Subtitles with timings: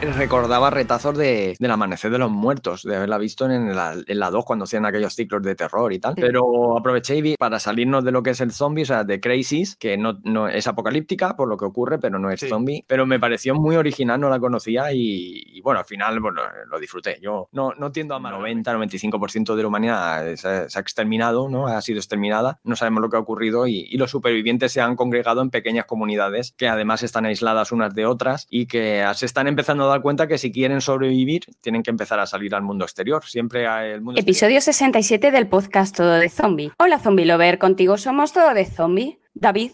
[0.00, 4.30] recordaba retazos de, del Amanecer de los Muertos, de haberla visto en la, en la
[4.30, 6.14] 2 cuando hacían aquellos ciclos de terror y tal.
[6.14, 9.20] Pero aproveché y vi para salirnos de lo que es el zombie, o sea, de
[9.20, 12.84] Crisis, que no, no es apocalíptica por lo que ocurre, pero no es zombie.
[12.86, 17.18] Pero me pareció muy original, no la conocía y, bueno, al final bueno, lo disfruté.
[17.20, 18.34] Yo no, no tiendo a mal.
[18.34, 21.66] 90-95% de la humanidad se, ha exterminado, ¿no?
[21.66, 22.60] Ha sido exterminada.
[22.64, 25.84] No sabemos lo que ha ocurrido y, y los supervivientes se han congregado en pequeñas
[25.84, 30.02] comunidades que además están aisladas unas de otras y que se están empezando a dar
[30.02, 33.24] cuenta que si quieren sobrevivir, tienen que empezar a salir al mundo exterior.
[33.24, 36.72] Siempre el mundo Episodio 67 del podcast Todo de Zombie.
[36.78, 37.58] Hola, Zombie Lover.
[37.58, 39.18] Contigo somos Todo de Zombie.
[39.34, 39.72] David,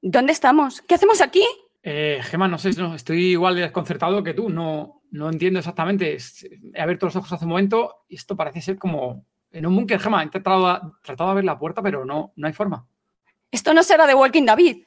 [0.00, 0.82] ¿dónde estamos?
[0.82, 1.44] ¿Qué hacemos aquí?
[1.82, 4.48] Eh, Gemma, no sé, no, estoy igual de desconcertado que tú.
[4.48, 6.16] No, no entiendo exactamente.
[6.74, 10.00] He abierto los ojos hace un momento y esto parece ser como en un búnker,
[10.00, 10.22] Gemma.
[10.22, 12.86] He tratado, tratado de abrir la puerta, pero no, no hay forma.
[13.50, 14.84] Esto no será de Walking David.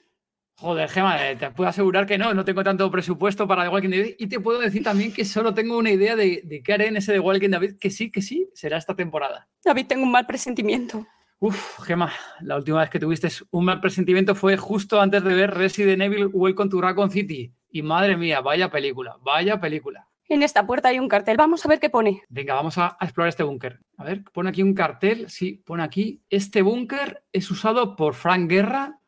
[0.62, 3.90] Joder, Gema, eh, te puedo asegurar que no, no tengo tanto presupuesto para The Walking
[3.90, 6.98] Dead y te puedo decir también que solo tengo una idea de, qué haré en
[6.98, 9.48] ese The Walking Dead, que sí, que sí, será esta temporada.
[9.66, 11.08] David, tengo un mal presentimiento.
[11.40, 15.52] Uf, Gema, la última vez que tuviste un mal presentimiento fue justo antes de ver
[15.52, 17.52] Resident Evil Welcome to Raccoon City.
[17.72, 20.10] Y madre mía, vaya película, vaya película.
[20.30, 22.22] En esta puerta hay un cartel, vamos a ver qué pone.
[22.30, 23.80] Venga, vamos a, a explorar este búnker.
[23.98, 28.48] A ver, pone aquí un cartel, sí, pone aquí, este búnker es usado por Frank
[28.48, 29.01] Guerra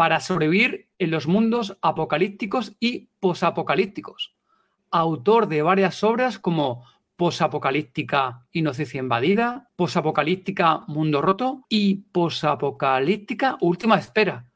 [0.00, 4.34] para sobrevivir en los mundos apocalípticos y posapocalípticos.
[4.90, 14.50] Autor de varias obras como Posapocalíptica Inocencia Invadida, Posapocalíptica Mundo Roto y Posapocalíptica Última Espera.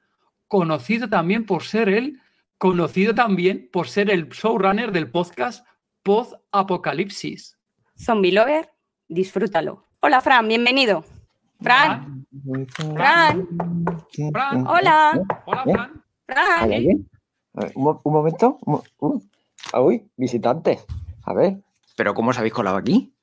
[0.48, 2.22] Conocido también por ser el
[2.56, 5.66] conocido también por ser el showrunner del podcast
[6.02, 7.58] Post Apocalipsis.
[7.98, 8.70] Zombie Lover,
[9.08, 9.84] disfrútalo.
[10.00, 11.04] Hola Fran, bienvenido.
[11.60, 12.13] Fran.
[12.94, 13.48] Fran.
[14.32, 14.66] Fran.
[14.66, 15.20] Hola.
[15.46, 16.04] Hola, Fran.
[16.26, 16.72] Fran.
[17.74, 18.58] Un, un, momento.
[18.62, 19.20] Uh,
[19.78, 20.80] uy, visitante.
[21.24, 21.58] A ver.
[21.96, 23.14] ¿Pero cómo os habéis colado aquí?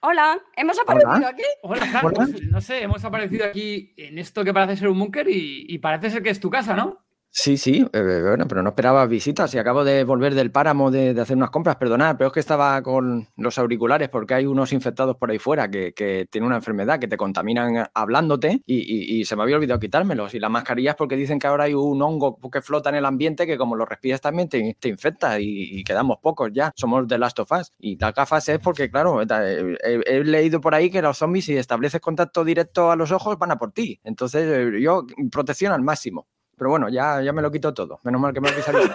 [0.00, 1.44] Hola, ¿hemos aparecido aquí?
[1.62, 2.34] Hola, Fran.
[2.50, 6.10] No sé, hemos aparecido aquí en esto que parece ser un búnker y, y parece
[6.10, 7.01] ser que es tu casa, ¿no?
[7.34, 11.18] Sí, sí, eh, bueno, pero no esperaba visitas y acabo de volver del páramo de,
[11.18, 15.16] hacer unas compras, perdonad, pero es que estaba con los auriculares porque hay unos infectados
[15.16, 15.94] por ahí fuera que,
[16.30, 20.34] tienen una enfermedad que te contaminan hablándote y, se me había olvidado quitármelos.
[20.34, 23.46] Y las mascarillas porque dicen que ahora hay un hongo que flota en el ambiente
[23.46, 27.50] que como lo respiras también te, infecta y, quedamos pocos ya, somos de Last of
[27.50, 27.72] Us.
[27.78, 32.00] Y las gafas es porque, claro, he, leído por ahí que los zombies si estableces
[32.02, 33.98] contacto directo a los ojos van a por ti.
[34.04, 36.26] Entonces eh, yo protección al máximo.
[36.62, 37.98] Pero bueno, ya, ya me lo quito todo.
[38.04, 38.88] Menos mal que me he salido.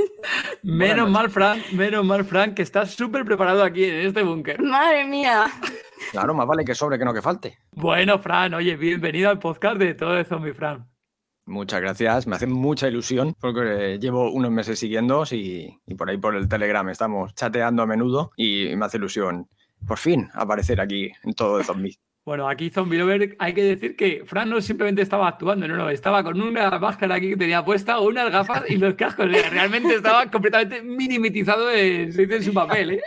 [0.64, 4.60] menos mal, Frank, menos mal, Frank, que estás súper preparado aquí en este búnker.
[4.60, 5.46] Madre mía.
[6.10, 7.56] Claro, más vale que sobre que no que falte.
[7.70, 10.88] Bueno, Fran, oye, bienvenido al podcast de Todo de Zombie, Fran.
[11.46, 16.18] Muchas gracias, me hace mucha ilusión porque llevo unos meses siguiendo y, y por ahí
[16.18, 19.48] por el Telegram estamos chateando a menudo y me hace ilusión
[19.86, 22.00] por fin aparecer aquí en Todo de Zombies.
[22.28, 25.88] Bueno, aquí Zombie Lover hay que decir que Fran no simplemente estaba actuando, no, no,
[25.88, 29.30] estaba con una máscara aquí que tenía puesta, unas gafas y los cascos.
[29.50, 32.90] Realmente estaba completamente minimitizado en, su papel.
[32.90, 33.00] ¿eh?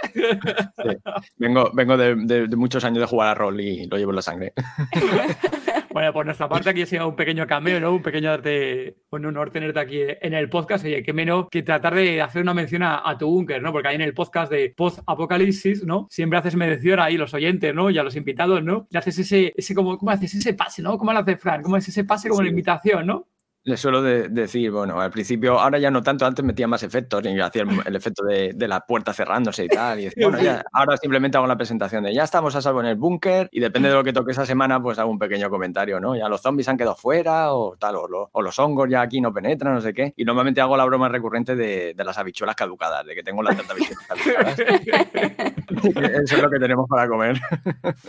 [1.37, 2.15] Vengo, vengo de,
[2.47, 4.53] de, muchos años de jugar a rol y lo llevo en la sangre.
[5.93, 7.91] Bueno, por nuestra parte aquí ha sido un pequeño cambio, ¿no?
[7.93, 10.85] Un pequeño arte, un honor tenerte aquí en el podcast.
[10.85, 13.73] Oye, qué menos que tratar de hacer una mención a, tu búnker, ¿no?
[13.73, 16.07] Porque ahí en el podcast de Post Apocalipsis, ¿no?
[16.09, 17.89] Siempre haces mención ahí los oyentes, ¿no?
[17.89, 18.87] Y a los invitados, ¿no?
[18.89, 20.97] Y haces ese, ese como, ¿cómo haces ese pase, ¿no?
[20.97, 21.61] ¿Cómo lo hace Fran?
[21.61, 23.27] ¿Cómo es ese pase como la invitación, ¿no?
[23.63, 27.39] Le suelo decir, bueno, al principio, ahora ya no tanto, antes metía más efectos y
[27.39, 29.99] hacía el, efecto de, la puerta cerrándose y tal.
[29.99, 32.95] Y bueno, ya, ahora simplemente hago la presentación de ya estamos a salvo en el
[32.95, 36.15] búnker y depende de lo que toque esa semana, pues hago un pequeño comentario, ¿no?
[36.15, 39.75] Ya los zombies han quedado fuera o tal, o, los hongos ya aquí no penetran,
[39.75, 40.13] no sé qué.
[40.17, 43.75] Y normalmente hago la broma recurrente de, las habichuelas caducadas, de que tengo las tantas
[43.75, 44.59] habichuelas caducadas.
[45.71, 47.39] Eso es lo que tenemos para comer.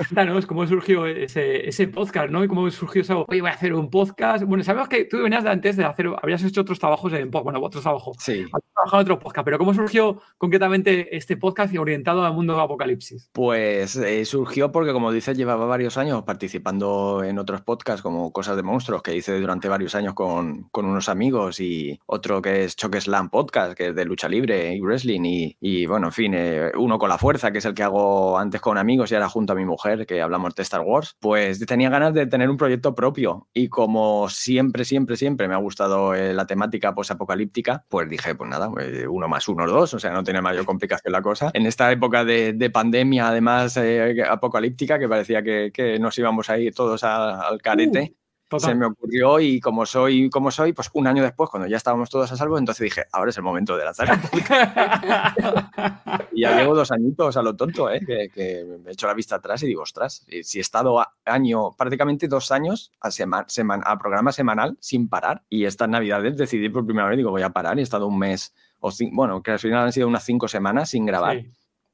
[0.09, 2.43] Claro, es como surgió ese, ese podcast, ¿no?
[2.43, 4.45] Y cómo surgió eso, oye, voy a hacer un podcast.
[4.45, 7.61] Bueno, sabemos que tú venías de antes de hacer, habías hecho otros trabajos en, bueno,
[7.61, 8.17] otros trabajos.
[8.21, 8.45] Sí.
[8.75, 13.31] trabajado en otros podcasts, pero ¿cómo surgió concretamente este podcast orientado al mundo de Apocalipsis?
[13.33, 18.57] Pues eh, surgió porque, como dices, llevaba varios años participando en otros podcasts como Cosas
[18.57, 22.77] de Monstruos, que hice durante varios años con, con unos amigos, y otro que es
[22.77, 26.35] Choque Slam Podcast, que es de lucha libre y wrestling, y, y bueno, en fin,
[26.35, 29.29] eh, uno con la fuerza, que es el que hago antes con amigos y ahora
[29.29, 32.57] junto a mi mujer, que hablamos de Star Wars, pues tenía ganas de tener un
[32.57, 33.49] proyecto propio.
[33.53, 38.49] Y como siempre, siempre, siempre me ha gustado eh, la temática post-apocalíptica, pues dije, pues
[38.49, 41.51] nada, eh, uno más uno, dos, o sea, no tiene mayor complicación la cosa.
[41.55, 46.51] En esta época de, de pandemia, además eh, apocalíptica, que parecía que, que, nos íbamos
[46.51, 48.15] a ir todos a, al carete.
[48.53, 48.71] Total.
[48.71, 52.11] Se me ocurrió y como soy, como soy, pues un año después, cuando ya estábamos
[52.11, 54.11] todos a salvo, entonces dije, ahora es el momento de lanzar
[56.33, 58.01] y ya llevo dos añitos a lo tonto, ¿eh?
[58.07, 61.15] que, que, me he hecho la vista atrás y digo, ostras, si he estado a
[61.25, 66.37] año, prácticamente dos años a, sema, semana, a programa semanal sin parar y estas navidades
[66.37, 69.43] decidí por primera vez, digo, voy a parar y he estado un mes, o bueno,
[69.43, 71.41] que al final han sido unas cinco semanas sin grabar.
[71.41, 71.51] Sí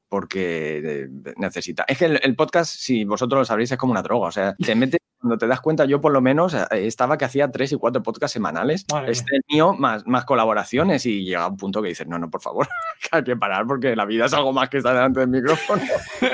[0.09, 1.07] porque eh,
[1.37, 1.85] necesita.
[1.87, 4.27] Es que el, el, podcast, si vosotros lo sabréis, es como una droga.
[4.27, 7.25] O sea, te metes, cuando te das cuenta, yo por lo menos eh, estaba que
[7.25, 8.85] hacía tres y cuatro podcasts semanales.
[8.87, 9.11] Vale.
[9.11, 12.67] Este mío, más, más colaboraciones, y llega un punto que dices, no, no, por favor,
[13.11, 15.81] hay que parar porque la vida es algo más que estar delante del micrófono.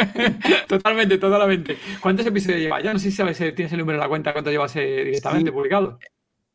[0.67, 1.77] totalmente, totalmente.
[1.99, 2.83] ¿Cuántos episodios llevas?
[2.83, 5.49] Ya no sé si sabes, tienes el número de la cuenta, cuánto llevas eh, directamente
[5.49, 5.55] sí.
[5.55, 5.97] publicado.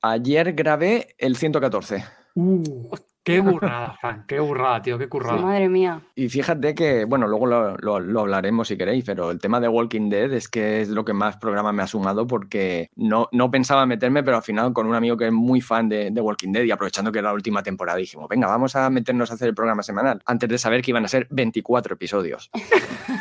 [0.02, 2.04] Ayer grabé el 114.
[2.36, 5.36] Uh, Qué burrada, Fran, qué burrada, tío, qué currada.
[5.36, 6.00] Sí, madre mía.
[6.14, 9.68] Y fíjate que, bueno, luego lo, lo, lo, hablaremos si queréis, pero el tema de
[9.68, 13.50] Walking Dead es que es lo que más programa me ha sumado porque no, no
[13.50, 16.50] pensaba meterme, pero al final con un amigo que es muy fan de, de, Walking
[16.50, 19.48] Dead y aprovechando que era la última temporada, dijimos, venga, vamos a meternos a hacer
[19.48, 22.50] el programa semanal, antes de saber que iban a ser 24 episodios.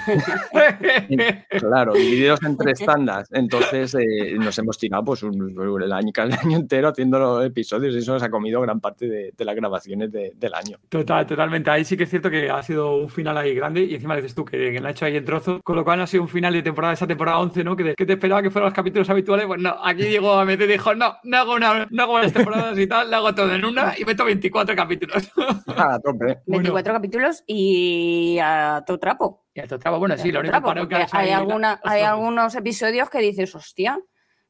[1.59, 3.27] claro, divididos en tres tandas.
[3.33, 7.93] Entonces eh, nos hemos tirado pues un, el año, el año entero haciendo los episodios
[7.95, 10.77] y eso nos ha comido gran parte de, de la grabación de, del año.
[10.89, 11.69] Total, totalmente.
[11.69, 14.35] Ahí sí que es cierto que ha sido un final ahí grande y encima dices
[14.35, 16.29] tú que, que lo ha hecho ahí en trozo, con lo cual ha sido un
[16.29, 17.75] final de temporada, esa temporada 11, ¿no?
[17.75, 19.45] Que te, que te esperaba que fueran los capítulos habituales.
[19.47, 22.33] Pues no, aquí llegó a meter y dijo, no, no hago, una, no hago varias
[22.33, 25.31] temporadas y tal, lo hago todo en una y meto 24 capítulos.
[25.81, 26.39] Ah, tope.
[26.45, 26.93] 24 bueno.
[26.93, 29.45] capítulos y a todo trapo.
[29.53, 33.09] Y a todo trapo, bueno, sí, lo único trapo, que hay, alguna, hay algunos episodios
[33.09, 33.97] que dices, hostia,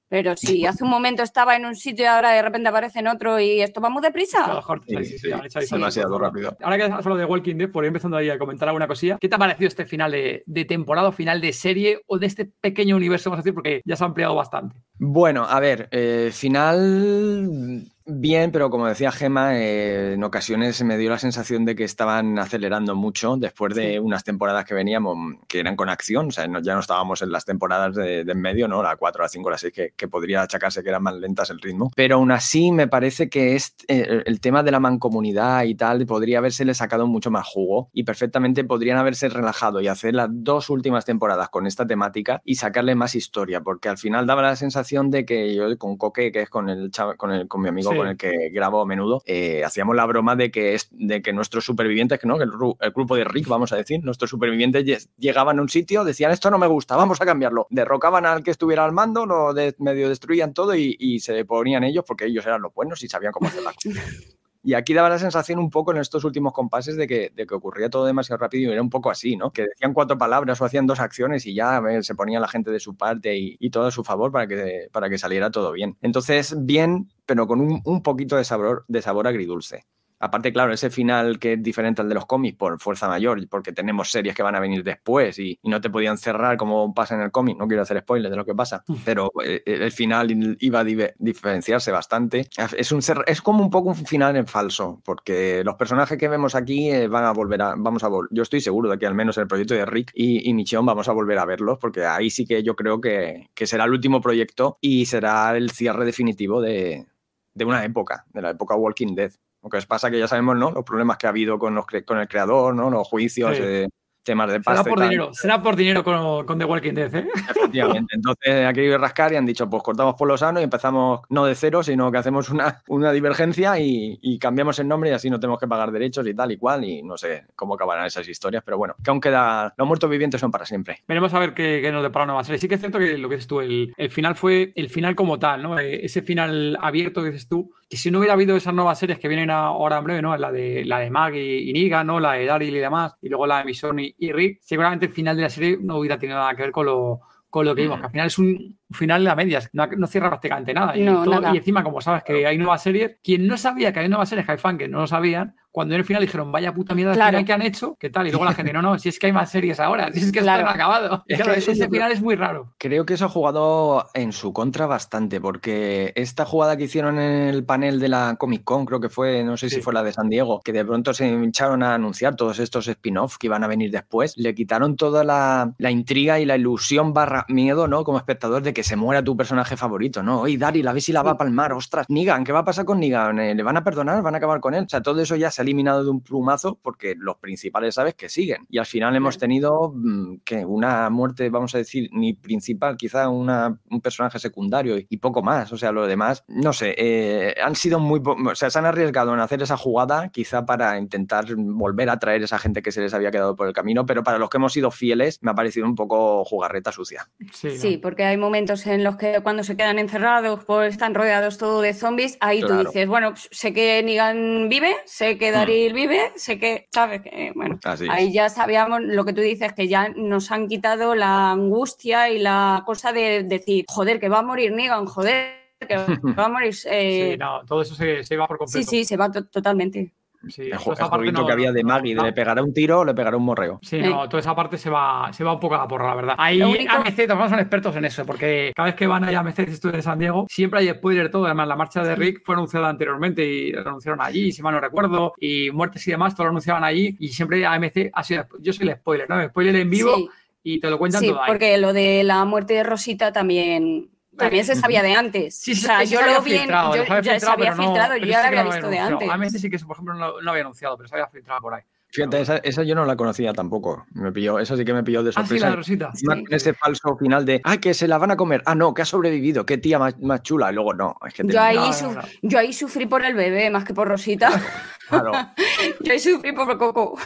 [0.10, 3.08] pero si hace un momento estaba en un sitio y ahora de repente aparece en
[3.08, 4.56] otro y esto va muy deprisa.
[4.56, 6.58] Mejor, sí, sí, sí, sí, demasiado rápido.
[6.62, 9.18] Ahora que has hablado de Walking Dead, por ir empezando ahí a comentar alguna cosilla,
[9.22, 12.26] ¿qué te ha parecido este final de, de temporada o final de serie o de
[12.26, 14.82] este pequeño universo, vamos a decir, porque ya se ha ampliado bastante?
[14.98, 21.12] Bueno, a ver, eh, final Bien, pero como decía Gema, eh, en ocasiones me dio
[21.12, 24.00] la sensación de que estaban acelerando mucho después de sí.
[24.00, 25.16] unas temporadas que veníamos,
[25.48, 28.32] que eran con acción, o sea, no, ya no estábamos en las temporadas de, de
[28.32, 28.82] en medio, ¿no?
[28.82, 31.60] La 4, la 5, la 6, que, que, podría achacarse que eran más lentas el
[31.60, 31.92] ritmo.
[31.96, 36.08] Pero aún así me parece que es, eh, el tema de la mancomunidad y tal
[36.08, 40.72] podría haberse sacado mucho más jugo y perfectamente podrían haberse relajado y hacer las dos
[40.72, 45.12] últimas temporadas con esta temática y sacarle más historia, porque al final daba la sensación
[45.12, 47.99] de que yo con Coque, que es con, el, con, el, con mi amigo, sí
[48.00, 51.34] con el que grabo a menudo, eh, hacíamos la broma de que, es, de que
[51.34, 52.36] nuestros supervivientes, ¿no?
[52.42, 52.50] el,
[52.80, 56.50] el, grupo de Rick, vamos a decir, nuestros supervivientes llegaban a un sitio, decían esto
[56.50, 57.68] no me gusta, vamos a cambiarlo.
[57.70, 61.84] Derrocaban al que estuviera al mando, lo de, medio destruían todo y, y se ponían
[61.84, 64.04] ellos porque ellos eran los buenos y sabían cómo hacer las cosas.
[64.62, 67.56] Y aquí daba la sensación un poco en estos últimos compases de que, de que,
[67.56, 69.52] ocurría todo demasiado rápido y era un poco así, ¿no?
[69.52, 72.80] Que decían cuatro palabras o hacían dos acciones y ya se ponía la gente de
[72.80, 75.98] su parte y, y, todo a su favor para que, para que saliera todo bien.
[76.02, 79.86] Entonces, bien, pero con un, un poquito de sabor, de sabor agridulce.
[80.20, 83.72] Aparte, claro, ese final que es diferente al de los cómics por fuerza mayor, porque
[83.72, 87.16] tenemos series que van a venir después y, y no te podían cerrar como pasa
[87.16, 87.58] en el cómic.
[87.58, 91.92] No quiero hacer spoilers de lo que pasa, pero eh, el final iba a diferenciarse
[91.92, 92.50] bastante.
[92.78, 96.56] Es, un, es como un poco un final en falso, porque los personajes que vemos
[96.56, 97.76] aquí eh, van a volver a.
[97.78, 100.50] Vamos a vol yo estoy seguro de que al menos el proyecto de Rick y,
[100.50, 103.68] y Michonne vamos a volver a verlos, porque ahí sí que yo creo que, que
[103.68, 107.08] será el último proyecto y será el cierre definitivo de,
[107.54, 109.32] de una época, de la época Walking Dead.
[109.62, 110.72] Lo que pasa que ya sabemos, ¿no?
[110.72, 112.90] Los problemas que ha habido con, los, con el creador, ¿no?
[112.90, 113.64] Los juicios, sí.
[113.64, 113.88] eh,
[114.24, 114.84] temas de pasta.
[114.84, 117.28] Será por dinero, será por dinero con, con, The Walking Dead, ¿eh?
[117.50, 118.16] Efectivamente.
[118.16, 121.22] Entonces aquí hay que rascar y han dicho, pues cortamos por lo sano y empezamos
[121.30, 125.14] no de cero, sino que hacemos una, una divergencia y, y, cambiamos el nombre y
[125.14, 126.84] así no tenemos que pagar derechos y tal y cual.
[126.84, 129.74] Y no sé cómo acabarán esas historias, pero bueno, que aún queda.
[129.78, 131.04] Los muertos vivientes son para siempre.
[131.08, 132.60] Veremos a ver qué, qué nos depara una serie.
[132.60, 135.16] Sí que es cierto que lo que dices tú, el, el final fue el final
[135.16, 135.80] como tal, ¿no?
[135.80, 139.18] Eh, ese final abierto que dices tú, que si no hubiera habido esas nuevas series
[139.18, 140.38] que vienen ahora en breve, ¿no?
[140.38, 142.20] La de, la de Maggie y Niga, ¿no?
[142.20, 145.12] La de Daryl y demás, y luego la de Mission y, y Rick, seguramente el
[145.12, 147.82] final de la serie no hubiera tenido nada que ver con lo, con lo que
[147.82, 150.96] vimos, que al final es un final a medias, no, no cierra prácticamente nada.
[150.96, 151.54] Y, todo, nada.
[151.54, 154.46] y, encima, como sabes que hay nuevas series, quien no sabía que hay nuevas series,
[154.46, 157.14] que hay fans que no lo sabían, cuando en el final dijeron, vaya puta mierda
[157.14, 157.44] Claro.
[157.46, 158.28] que han hecho, ¿qué tal?
[158.28, 160.32] Y luego la gente, no, no, si es que hay más series ahora, si es
[160.32, 160.60] que Claro.
[160.60, 161.24] esto no ha acabado.
[161.28, 162.74] Es claro, ese final es muy raro.
[162.78, 167.48] Creo que eso ha jugado en su contra bastante, porque esta jugada que hicieron en
[167.50, 169.76] el panel de la Comic Con, creo que fue, no sé Sí.
[169.76, 172.88] si fue la de San Diego, que de pronto se hincharon a anunciar todos estos
[172.88, 177.14] spin-off que iban a venir después, le quitaron toda la, la intriga y la ilusión
[177.14, 178.04] barra miedo, ¿no?
[178.04, 180.42] Como espectador de que se muera tu personaje favorito, ¿no?
[180.42, 182.86] Oye, Daryl, a ver si la va a palmar, ostras, Negan, ¿qué va a pasar
[182.86, 183.40] con Negan?
[183.40, 184.22] Eh, ¿Le van a perdonar?
[184.24, 184.86] ¿Van a acabar con él?
[184.86, 188.30] O sea, todo eso ya se eliminado de un plumazo porque los principales sabes que
[188.30, 188.66] siguen.
[188.70, 193.30] Y al final hemos tenido mm, que una muerte, vamos a decir, ni principal, quizá
[193.30, 195.72] una, un personaje secundario y, y poco más.
[195.72, 198.86] O sea, lo demás, no sé, eh, han sido muy, po- o sea, se han
[198.86, 203.02] arriesgado en hacer esa jugada, quizá para intentar volver a traer esa gente que se
[203.02, 205.56] les había quedado por el camino, pero para los que hemos sido fieles, me ha
[205.56, 207.30] parecido un poco jugarreta sucia.
[207.54, 208.02] Sí, Sí, ¿no?
[208.02, 211.94] porque hay momentos en los que cuando se quedan encerrados, pues están rodeados todo de
[211.94, 216.58] zombies, ahí tú dices, bueno, pues, sé que Negan vive, sé que Daryl vive, sé
[216.60, 217.22] que, ¿sabes?
[217.22, 217.80] Que, bueno,
[218.10, 222.40] ahí ya sabíamos lo que tú dices, que ya nos han quitado la angustia y
[222.40, 225.96] la cosa de decir, joder, que va a morir Negan, joder, que
[226.40, 226.74] va a morir...
[226.86, 228.90] eh, Sí, no, todo eso se, se iba por sí, completo.
[228.90, 230.12] sí, se va to- totalmente.
[230.48, 232.16] Sí, El, toda ju- esa el parte jueguito no- que había de no- Maggie, de
[232.16, 232.24] no.
[232.24, 233.80] le pegará un tiro o le pegará un morreo.
[233.82, 236.16] Sí, no, toda esa parte se va, se va un poco a la porra, la
[236.16, 236.36] verdad.
[236.38, 239.60] Ahí único- AMC también son expertos en eso, porque cada vez que van a AMC
[239.60, 241.46] estudio de San Diego, siempre hay spoiler todo.
[241.46, 244.80] Además, la marcha de Rick fue anunciada anteriormente y lo anunciaron allí, si mal no
[244.80, 248.46] recuerdo, y muertes y demás, todo lo anunciaban allí, y siempre AMC ha sido.
[248.60, 249.42] Yo soy el spoiler, ¿no?
[249.42, 250.30] El spoiler en vivo Sí,
[250.64, 251.48] y te lo cuentan sí, todo ahí.
[251.48, 254.10] porque lo de la muerte de Rosita también...
[254.40, 255.56] También se sabía de antes.
[255.56, 258.10] Sí, o sí, sea, yo lo vi, en- filtrado, yo ya se filtrado, había filtrado,
[258.14, 259.30] pero yo ya lo había visto de antes.
[259.30, 261.74] AMC sí que, por ejemplo, no, no lo había anunciado, pero se había filtrado por
[261.74, 261.82] ahí.
[262.12, 264.08] Fíjate, esa, esa yo no la conocía tampoco.
[264.16, 265.70] Me pilló, esa sí que me pilló de Ah, sí, sorpresa.
[265.70, 266.12] la Rosita.
[266.16, 266.26] Sí.
[266.26, 268.64] con ese falso final de, ay, que se la van a comer.
[268.66, 270.72] Ah, no, que ha sobrevivido, qué tía más, más chula.
[270.72, 272.22] Y luego, no, es que Yo ahí, No, no, no.
[272.42, 274.50] yo ahí sufrí por el bebé más que por Rosita.
[275.10, 275.32] Claro,
[276.02, 277.18] yo ahí sufrí por Coco.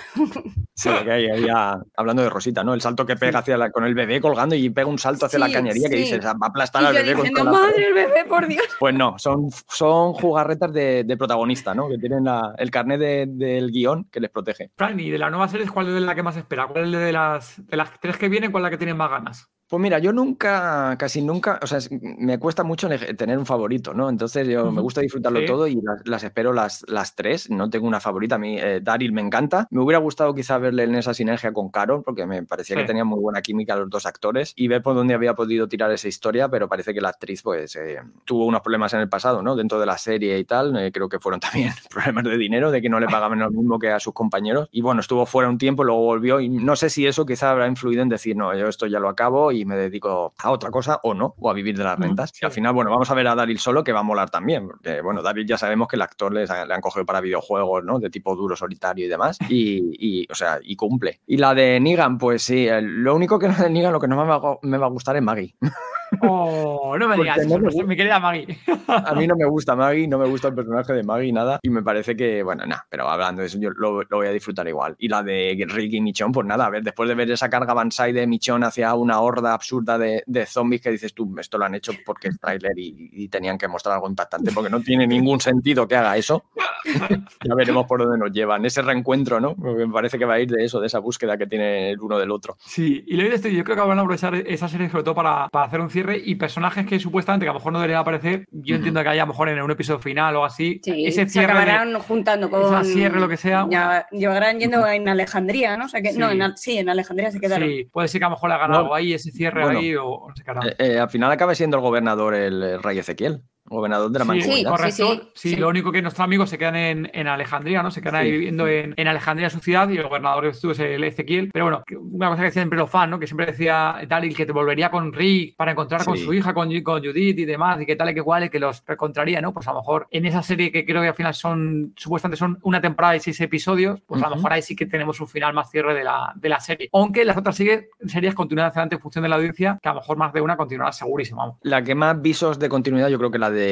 [0.73, 2.73] sí, que hay, había- hablando de Rosita, ¿no?
[2.73, 5.39] El salto que pega hacia la, con el bebé colgando y pega un salto hacia
[5.39, 6.01] la Sí, cañería que sí.
[6.03, 7.93] dices, "Ah, va a Y aplastar al yo bebé con diciendo, toda la madre, el
[7.93, 8.63] bebé, por Dios.
[8.79, 11.87] Pues no, son, son jugarretas de, de protagonista, ¿no?
[11.89, 14.71] Que tienen la- el carnet de- del guion que les protege.
[14.75, 16.67] Fran, y de las nuevas series, ¿cuál es la que más espera?
[16.67, 19.09] ¿Cuál es de las, de las tres que vienen, cuál es la que tienen más
[19.09, 19.49] ganas?
[19.73, 22.87] Pues mira, yo nunca, casi nunca, o sea, me cuesta mucho
[23.17, 24.07] tener un favorito, ¿no?
[24.07, 25.45] Entonces yo me gusta disfrutarlo Sí.
[25.47, 27.49] todo y las, las espero las, las tres.
[27.49, 28.35] No tengo una favorita.
[28.35, 29.67] A mí eh, Daryl me encanta.
[29.71, 32.81] Me hubiera gustado quizá verle en esa sinergia con Carol, porque me parecía Sí.
[32.83, 35.91] que tenían muy buena química los dos actores y ver por dónde había podido tirar
[35.91, 39.41] esa historia, pero parece que la actriz pues eh, tuvo unos problemas en el pasado,
[39.41, 39.55] ¿no?
[39.55, 40.77] Dentro de la serie y tal.
[40.77, 41.39] eh, creo que fueron
[41.71, 44.69] también problemas de dinero, de que no le pagaban lo mismo que a sus compañeros.
[44.71, 47.67] Y bueno, estuvo fuera un tiempo, luego volvió y no sé si eso quizá habrá
[47.67, 50.99] influido en decir, no, yo esto ya lo acabo y me dedico a otra cosa
[51.03, 52.33] o no, o a vivir de las rentas.
[52.41, 54.67] Y al final, bueno, vamos a ver a Daryl solo, que va a molar también,
[54.67, 57.83] porque bueno, Daryl ya sabemos que el actor les ha- le han cogido para videojuegos,
[57.83, 57.99] ¿no?
[57.99, 61.21] De tipo duro, solitario y demás, y, y, o sea, y cumple.
[61.27, 64.07] Y la de Negan, pues sí, el- lo único que no de Negan, lo que
[64.07, 65.55] no me va, me va a gustar es Maggie.
[66.21, 68.57] Oh, no me digas no me pues, mi querida Maggie.
[68.87, 71.59] A mí no me gusta Maggie, no me gusta el personaje de Maggie, nada.
[71.61, 74.31] Y me parece que, bueno, nada, pero hablando de eso, yo lo, lo voy a
[74.31, 74.95] disfrutar igual.
[74.99, 77.73] Y la de Rick y Michon, pues nada, a ver, después de ver esa carga
[77.73, 81.65] Bansai de Michon hacia una horda absurda de, de zombies que dices tú, esto lo
[81.65, 85.07] han hecho porque es tráiler y, y tenían que mostrar algo impactante, porque no tiene
[85.07, 86.45] ningún sentido que haga eso.
[87.43, 88.65] ya veremos por dónde nos llevan.
[88.65, 89.55] Ese reencuentro, ¿no?
[89.55, 91.99] Porque me parece que va a ir de eso, de esa búsqueda que tiene el
[91.99, 92.57] uno del otro.
[92.59, 95.15] Sí, y lo de esto, yo creo que van a aprovechar esa serie sobre todo
[95.15, 98.01] para, para hacer un cierre y personajes que supuestamente que a lo mejor no deberían
[98.01, 101.05] aparecer, yo entiendo que haya a lo mejor en un episodio final o así, Sí,
[101.05, 102.61] ese se cierre de- acabarán juntando con.
[102.61, 103.65] esa cierre, lo que sea.
[103.69, 105.85] Ya, llegarán yendo en Alejandría, ¿no?
[105.85, 106.39] O sea que, No, Sí.
[106.41, 107.67] en, sí, en Alejandría se quedaron.
[107.69, 109.79] Sí, puede ser que a lo mejor le hagan algo ahí, ese cierre Bueno.
[109.79, 110.67] ahí, o, o no sé qué harán.
[110.67, 113.41] Eh, eh, al final acaba siendo el gobernador el, rey Ezequiel,
[113.73, 114.69] gobernador de la Sí, mancomunidad.
[114.69, 115.13] correcto.
[115.13, 115.55] Sí, Sí, sí, sí.
[115.55, 117.91] lo único que nuestros amigos se quedan en, en Alejandría, ¿no?
[117.91, 118.73] Se quedan ahí viviendo sí.
[118.73, 121.49] en, en Alejandría, su ciudad, y el gobernador estuvo es el Ezequiel.
[121.51, 123.19] Pero bueno, una cosa que decían siempre los fans, ¿no?
[123.19, 126.69] Que siempre decía Daryl que te volvería con Rick para encontrar con su hija, con,
[126.81, 129.53] con Judith y demás, y que tal y que cual, y que los encontraría, ¿no?
[129.53, 132.57] Pues a lo mejor en esa serie que creo que al final son, supuestamente son
[132.63, 135.53] una temporada de seis episodios, pues a lo mejor ahí sí que tenemos un final
[135.53, 136.89] más cierre de la, de la serie.
[136.93, 139.93] Aunque las otras sigue- series continúan hacia adelante en función de la audiencia, que a
[139.93, 141.57] lo mejor más de una continuará segurísimo, vamos.
[141.61, 143.62] La que más visos de continuidad, yo creo que la de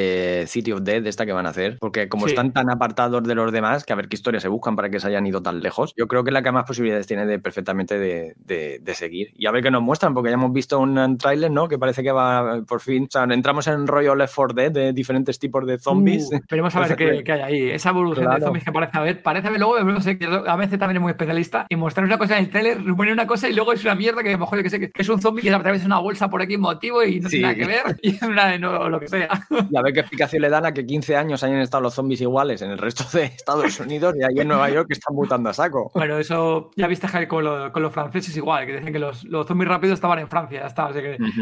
[0.46, 2.30] City of Dead, esta que van a hacer, porque como Sí.
[2.32, 5.00] están tan apartados de los demás, que a ver qué historia se buscan para que
[5.00, 7.98] se hayan ido tan lejos, yo creo que la que más posibilidades tiene de perfectamente
[7.98, 9.32] de, de- de seguir.
[9.36, 11.68] Y a ver qué nos muestran, porque ya hemos visto un, tráiler, ¿no?
[11.68, 14.92] Que parece que va por fin, o sea, entramos en rollo Left 4 Dead de
[14.92, 16.28] diferentes tipos de zombies.
[16.32, 17.70] Uh, esperemos a ver qué, qué hay ahí.
[17.70, 18.44] Esa evolución de Claro.
[18.46, 19.22] zombies que parece haber.
[19.22, 22.18] Parece haber luego, no sé, que a veces también es muy especialista y mostrar una
[22.18, 24.38] cosa en el trailer, poner una cosa y luego es una mierda que a lo
[24.38, 26.42] mejor yo que sé que es un zombie que a través de una bolsa por
[26.42, 27.38] aquí motivo y no Sí.
[27.38, 29.28] tiene nada que ver y es una de no, lo que sea.
[29.72, 32.20] Y a ver qué explicación le dan a que 15 años hayan estado los zombies
[32.20, 35.48] iguales en el resto de Estados Unidos y ahí en Nueva York que están mutando
[35.48, 35.90] a saco.
[35.94, 39.94] Bueno, eso ya viste que con, los franceses igual, que dicen que los, zombies rápidos
[39.94, 40.90] estaban en Francia, ya está.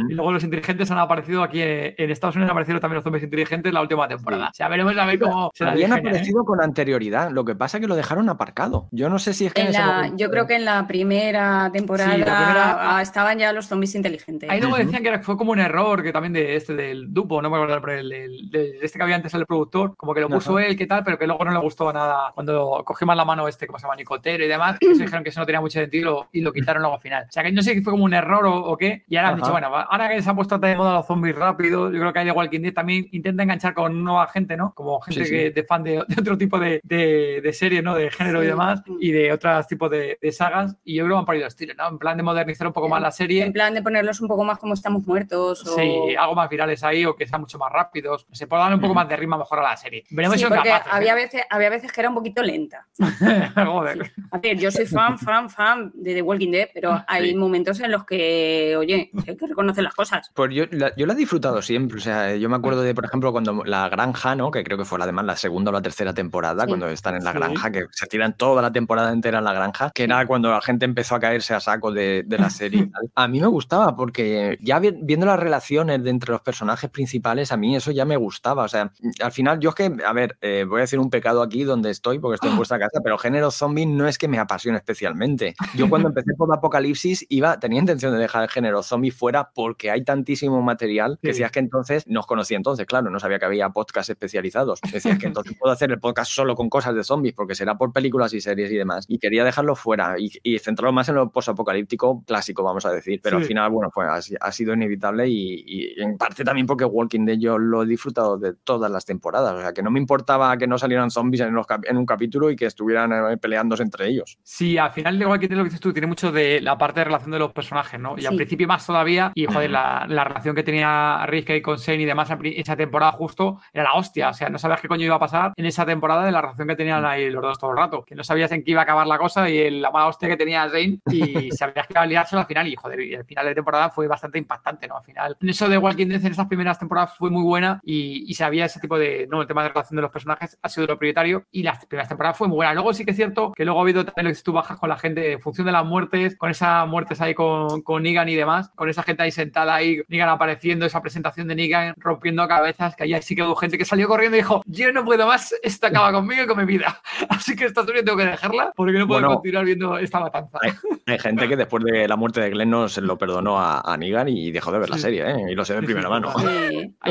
[0.08, 3.24] Y luego los inteligentes han aparecido aquí en, Estados Unidos, han aparecido también los zombies
[3.24, 4.50] inteligentes la última temporada.
[4.50, 5.96] O sea, veremos a ver cómo se Habían ¿eh?
[5.96, 8.86] aparecido con anterioridad, lo que pasa es que lo dejaron aparcado.
[8.92, 9.72] Yo no sé si es que...
[10.16, 14.48] yo creo que en la primera temporada estaban ya los zombies inteligentes.
[14.48, 17.50] Ahí luego decían que fue como un error, que también de este del Dupo, no
[17.50, 20.58] me acuerdo, pero el, de este que había antes el productor, como que lo puso
[20.58, 23.48] él, que tal, pero que luego no le gustó nada cuando cogió más la mano
[23.48, 25.78] este, como se llama, Nicotero y demás, que se dijeron que eso no tenía mucho
[25.78, 27.26] sentido y lo quitaron luego al final.
[27.28, 29.36] O sea que no sé si fue como un error o, qué, y ahora han
[29.36, 32.18] dicho, bueno, ahora que se han puesto de moda los zombies rápidos, yo creo que
[32.18, 34.72] hay de Walking Dead también intenta enganchar con nueva gente, ¿no?
[34.74, 37.94] Como gente que de fan de, otro tipo de, de, series, ¿no?
[37.94, 41.26] De género y demás, y de otros tipos de, sagas, y yo creo que han
[41.26, 41.88] parido estilo, ¿no?
[41.88, 43.44] En plan de modernizar un poco más la serie.
[43.44, 45.66] En plan de ponerlos un poco más como estamos muertos.
[45.66, 45.74] O...
[45.74, 47.72] Sí, algo más virales ahí o que sean mucho más
[48.10, 48.26] rápidos.
[48.32, 50.04] Se puede dar un poco más de ritmo mejor a la serie.
[50.10, 51.14] Veremos sí, porque había, ¿eh?
[51.14, 52.86] veces, había veces que era un poquito lenta.
[53.54, 54.12] Joder.
[54.30, 57.90] A ver, yo soy fan, fan, fan de The Walking Dead, pero hay momentos en
[57.90, 60.30] los que, oye, hay que reconocer las cosas.
[60.34, 61.98] Pues yo la, yo la he disfrutado siempre.
[61.98, 64.50] O sea, yo me acuerdo de, por ejemplo, cuando la granja, ¿no?
[64.50, 67.32] Que creo que fue además la segunda o la tercera temporada, cuando están en la
[67.32, 70.60] granja, que se tiran toda la temporada entera en la granja, que era cuando la
[70.60, 72.90] gente empezó a caerse a saco de, de la serie.
[73.14, 77.56] A mí me gustaba porque ya viendo las relaciones de entre los personajes principales, a
[77.56, 78.64] mí eso ya me gustaba.
[78.64, 78.92] O sea,
[79.22, 81.90] al final, yo es que, a ver, eh, voy a decir un pecado aquí donde
[81.90, 85.54] estoy, porque estoy en vuestra casa, pero género zombie no es que me apasione especialmente.
[85.74, 89.90] Yo cuando empecé por Apocalipsis iba, tenía intención de dejar el género zombie fuera porque
[89.90, 93.70] hay tantísimo material que decías que entonces, nos conocía entonces, claro, no sabía que había
[93.70, 94.80] podcasts especializados.
[94.92, 97.92] Decías que entonces puedo hacer el podcast solo con cosas de zombies porque será por
[97.92, 99.04] películas y series y demás.
[99.08, 103.20] Y quería dejarlo fuera y, centrarlo más en lo posapocalíptico clásico, vamos a decir.
[103.22, 107.24] Pero al final, bueno, pues ha, sido inevitable y, y en parte también porque Walking
[107.24, 109.54] Dead yo lo disfrutado de todas las temporadas.
[109.54, 111.54] O sea, que no me importaba que no salieran zombies en,
[111.84, 114.38] en un capítulo y que estuvieran eh, peleándose entre ellos.
[114.42, 117.00] Sí, al final de Walking Dead lo que dices tú tiene mucho de la parte
[117.00, 118.14] de relación de los personajes, ¿no?
[118.16, 122.02] Y al principio más todavía, y joder, la, la relación que tenía Rick con Shane
[122.02, 124.30] y demás esa temporada justo era la hostia.
[124.30, 126.68] O sea, no sabías qué coño iba a pasar en esa temporada de la relación
[126.68, 128.04] que tenían ahí los dos todo el rato.
[128.04, 130.36] Que no sabías en qué iba a acabar la cosa y la mala hostia que
[130.36, 132.68] tenía Shane y sabías que iba a liárselo al final.
[132.68, 134.96] Y joder, y el final de temporada fue bastante impactante, ¿no?
[134.96, 138.24] Al final, en eso de Walking Dead en esas primeras temporadas fue muy buena y,
[138.30, 140.86] y sabía ese tipo de, no, el tema de relación de los personajes ha sido
[140.86, 142.74] lo prioritario y las primeras temporadas fue muy buena.
[142.74, 144.88] Luego sí que es cierto que luego ha habido también lo que tú bajas con
[144.88, 148.34] la gente en función de las muertes, con esas muertes ahí con, con Negan y
[148.34, 152.96] demás, con esa gente ahí sentada ahí, Negan apareciendo, esa presentación de Negan rompiendo cabezas,
[152.96, 155.54] que ahí sí que hubo gente que salió corriendo y dijo, yo no puedo más,
[155.62, 157.00] esto acaba conmigo y con mi vida.
[157.28, 160.58] Así que esta historia tengo que dejarla porque no puedo continuar viendo esta matanza.
[161.06, 163.96] Hay, gente que después de la muerte de Glenn no se lo perdonó a, a
[163.96, 165.36] Negan y dejó de ver la serie, ¿eh?
[165.50, 166.32] y lo sé de primera mano.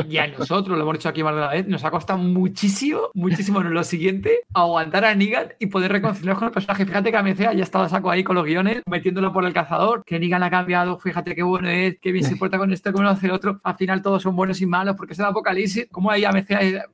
[0.08, 3.10] Y a nosotros, lo hemos dicho aquí más de una vez, nos ha costado muchísimo,
[3.14, 6.86] muchísimo en lo siguiente, aguantar a Negan y poder reconciliar con el personaje.
[6.86, 10.04] Fíjate que a ya ya estaba saco ahí con los guiones, metiéndolo por el cazador,
[10.04, 13.04] que Negan ha cambiado, fíjate qué bueno es, qué bien se porta con esto, cómo
[13.04, 13.60] lo hace el otro.
[13.62, 15.88] Al final todos son buenos y malos porque es el apocalipsis.
[15.90, 16.32] Como ahí a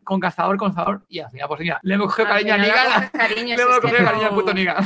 [0.04, 1.02] con cazador, con cazador.
[1.08, 3.10] Y al final, pues mira, le hemos cogido cariño a Negan.
[3.46, 4.84] Le hemos cogido cariño al puto Negan.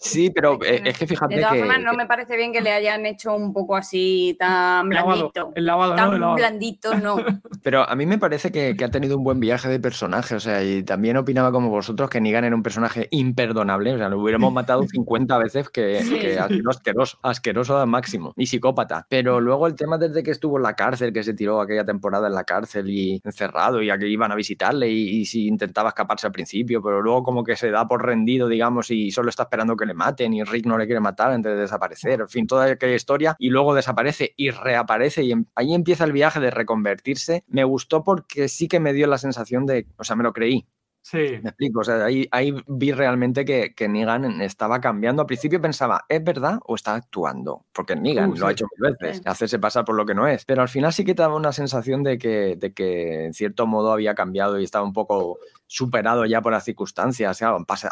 [0.00, 2.72] Sí, pero eh, es que fíjate de todas Formas, no me parece bien que le
[2.72, 5.52] hayan hecho un poco así tan blandito.
[5.54, 6.34] El lavado, tan ¿no?
[6.34, 7.16] blandito, no.
[7.62, 10.34] Pero a mí me parece que, ha tenido un buen viaje de personaje.
[10.34, 13.94] O sea, y también opinaba como vosotros que Negan era un personaje imperdonable.
[13.94, 18.32] O sea, lo hubiéramos matado 50 veces que, que ha sido asqueroso, asqueroso al máximo.
[18.36, 19.06] Y psicópata.
[19.08, 22.28] Pero luego el tema desde que estuvo en la cárcel, que se tiró aquella temporada
[22.28, 26.26] en la cárcel y encerrado, y aquí iban a visitarle, y, y si intentaba escaparse
[26.26, 29.69] al principio, pero luego como que se da por rendido, digamos, y solo está esperando
[29.76, 32.64] que le maten y Rick no le quiere matar antes de desaparecer, en fin, toda
[32.66, 37.44] aquella historia y luego desaparece y reaparece y em, ahí empieza el viaje de reconvertirse.
[37.48, 40.66] Me gustó porque sí que me dio la sensación de, o sea, me lo creí,
[41.02, 41.40] Sí.
[41.42, 45.22] Me explico, o sea, ahí, ahí vi realmente que, que, Negan estaba cambiando.
[45.22, 47.64] Al principio pensaba, ¿es verdad o está actuando?
[47.80, 50.44] Porque Negan uh, lo ha hecho mil veces, hacerse pasar por lo que no es.
[50.44, 53.66] Pero al final sí que te daba una sensación de que, de que en cierto
[53.66, 57.40] modo había cambiado y estaba un poco superado ya por las circunstancias.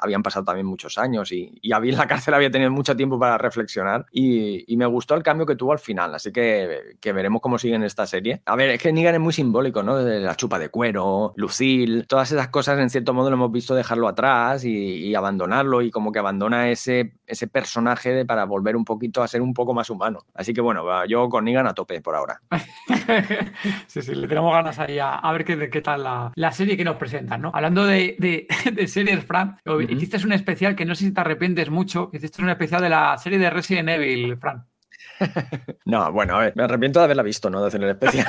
[0.03, 3.21] habían pasado también muchos años y, y había, en la cárcel había tenido mucho tiempo
[3.21, 6.13] para reflexionar y, y, me gustó el cambio que tuvo al final.
[6.13, 8.43] Así que, que veremos cómo sigue en esta serie.
[8.47, 9.97] A ver, es que Negan es muy simbólico, ¿no?
[10.01, 14.09] La chupa de cuero, Lucille, todas esas cosas en cierto modo lo hemos visto dejarlo
[14.09, 19.29] atrás y, abandonarlo y como que abandona ese, ese personaje para volver un poquito a
[19.29, 20.25] ser un poco más humano.
[20.35, 22.41] Así que bueno, yo con Negan a tope por ahora.
[23.87, 26.85] sí, sí, le tenemos ganas ahí a, ver qué, qué tal la, la, serie que
[26.85, 27.51] nos presentan, ¿no?
[27.55, 32.11] Hablando de, de, series, Fran, hiciste un especial que no sé si te arrepientes mucho,
[32.13, 34.67] hiciste un especial de la serie de Resident Evil, Fran.
[35.85, 37.61] no, bueno, a ver, me arrepiento de haberla visto, ¿no?
[37.61, 38.27] De hacer el especial.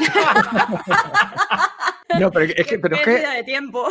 [2.18, 2.80] No, pero es que.
[2.80, 3.88] Pero es que de tiempo.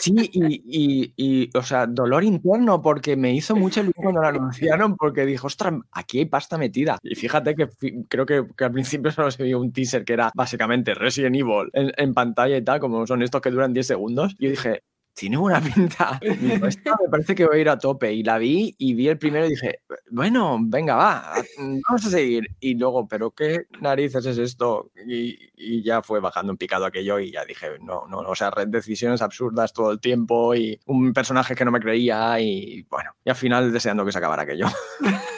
[0.00, 4.96] Sí, y, y, o sea, dolor interno porque me hizo mucho ilusión cuando lo anunciaron
[4.96, 6.98] porque dijo, ostras, aquí hay pasta metida.
[7.02, 7.68] Y fíjate que
[8.08, 11.92] creo que, al principio solo se vio un teaser que era básicamente Resident Evil en,
[11.96, 14.34] en, pantalla y tal, como son estos que duran 10 segundos.
[14.38, 14.82] Y yo dije,
[15.14, 16.20] tiene buena pinta.
[16.22, 18.12] me parece que voy a ir a tope.
[18.12, 22.46] Y la vi y vi el primero y dije, bueno, venga, va, vamos a seguir.
[22.60, 24.90] Y luego, ¿pero qué narices es esto?
[25.06, 29.22] Y, ya fue bajando un picado aquello y ya dije, no, no, o sea, decisiones
[29.22, 33.36] absurdas todo el tiempo y un personaje que no me creía y bueno, y al
[33.36, 34.66] final deseando que se acabara aquello.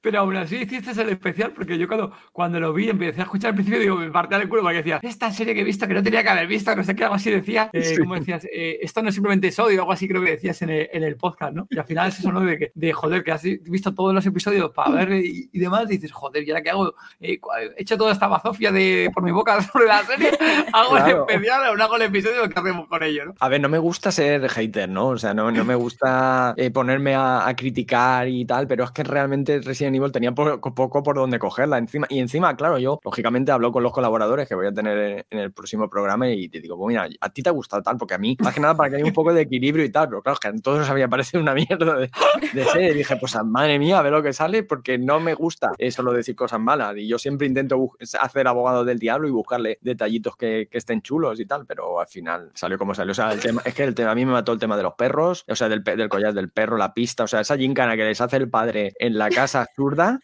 [0.00, 3.50] Pero aún así hiciste el especial porque yo cuando, cuando lo vi empecé a escuchar
[3.50, 5.94] al principio digo, me partía el culo porque decía, esta serie que he visto que
[5.94, 8.78] no tenía que haber visto, no sé qué, algo así decía, eh, como decías, eh,
[8.82, 11.52] esto no es simplemente odio, algo así creo que decías en el, en el, podcast,
[11.52, 11.66] ¿no?
[11.70, 12.40] Y al final es eso, ¿no?
[12.40, 15.94] De, que, de joder, que has visto todos los episodios para ver y, demás, y
[15.94, 16.94] dices, joder, ¿y ahora qué hago?
[17.20, 17.40] Eh,
[17.76, 20.30] he hecho toda esta bazofia de, por mi boca sobre la serie,
[20.72, 23.34] hago el especial, aún hago el episodio, ¿qué hacemos con ello, no?
[23.40, 25.08] A ver, no me gusta ser hater, ¿no?
[25.08, 29.02] O sea, no, no me gusta ponerme a, a criticar y tal, pero es que
[29.02, 31.78] realmente Resident Evil tenía poco, por donde cogerla.
[31.78, 35.38] Encima, y encima, claro, yo lógicamente hablo con los colaboradores que voy a tener en
[35.38, 38.14] el próximo programa y te digo, pues mira, a ti te ha gustado tal, porque
[38.14, 40.22] a mí, más que nada para que haya un poco de equilibrio y tal, pero
[40.22, 42.10] claro, que a todos había parecido una mierda de,
[42.52, 42.94] de serie.
[42.94, 46.34] Dije, pues madre mía, a ver lo que sale, porque no me gusta solo decir
[46.36, 46.96] cosas malas.
[46.96, 51.40] Y yo siempre intento hacer abogado del diablo y buscarle detallitos que, que, estén chulos
[51.40, 53.12] y tal, pero al final salió como salió.
[53.12, 54.82] O sea, el tema, es que el tema, a mí me mató el tema de
[54.82, 57.96] los perros, o sea, del, del collar del perro, la pista, o sea, esa gincana
[57.96, 60.18] que les hace el padre en la casa absurda,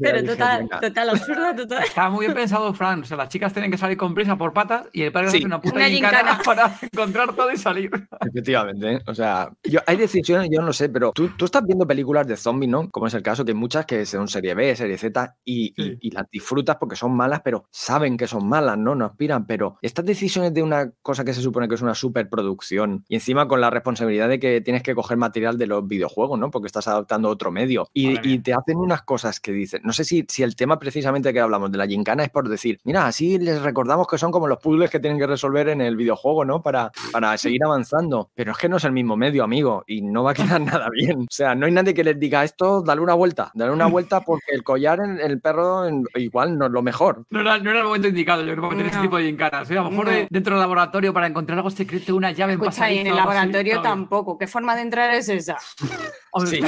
[0.00, 1.84] pero total, total, absurda, total.
[1.84, 3.02] Estaba muy bien pensado, Fran.
[3.02, 5.44] O sea, las chicas tienen que salir con prisa por patas y el padre hace
[5.44, 7.90] una puta gincana para encontrar todo y salir.
[8.20, 8.94] Efectivamente.
[8.94, 9.00] ¿eh?
[9.06, 12.36] O sea, yo, hay decisiones, yo no sé, pero tú, tú, estás viendo películas de
[12.36, 12.90] zombies, ¿no?
[12.90, 16.10] Como es el caso, que hay muchas que son serie B, serie Z y, y,
[16.10, 18.96] las disfrutas porque son malas, pero saben que son malas, ¿no?
[18.96, 19.46] No aspiran.
[19.46, 23.46] Pero estas decisiones de una cosa que se supone que es una superproducción y encima
[23.46, 26.50] con la responsabilidad de que tienes que coger material de los videojuegos, ¿no?
[26.50, 30.04] Porque estás adaptando otro medio y, y te hacen unas cosas que dices, no sé
[30.04, 33.38] si, si el tema precisamente que hablamos de la gincana es por decir, mira, así
[33.38, 36.62] les recordamos que son como los puzzles que tienen que resolver en el videojuego, ¿no?
[36.62, 38.30] Para, para seguir avanzando.
[38.34, 40.88] Pero es que no es el mismo medio, amigo, y no va a quedar nada
[40.90, 41.24] bien.
[41.24, 44.20] O sea, no hay nadie que les diga esto, dale una vuelta, dale una vuelta
[44.24, 47.26] porque el collar en el perro igual no es lo mejor.
[47.28, 49.70] No era, no era el momento indicado, yo creo, que tener ese tipo de gincanas.
[49.70, 49.76] ¿eh?
[49.76, 53.06] A lo mejor dentro del laboratorio para encontrar algo secreto, una llave Escucha, en en
[53.08, 54.38] el laboratorio tampoco.
[54.38, 55.58] ¿Qué forma de entrar es esa?
[56.46, 56.60] Sí,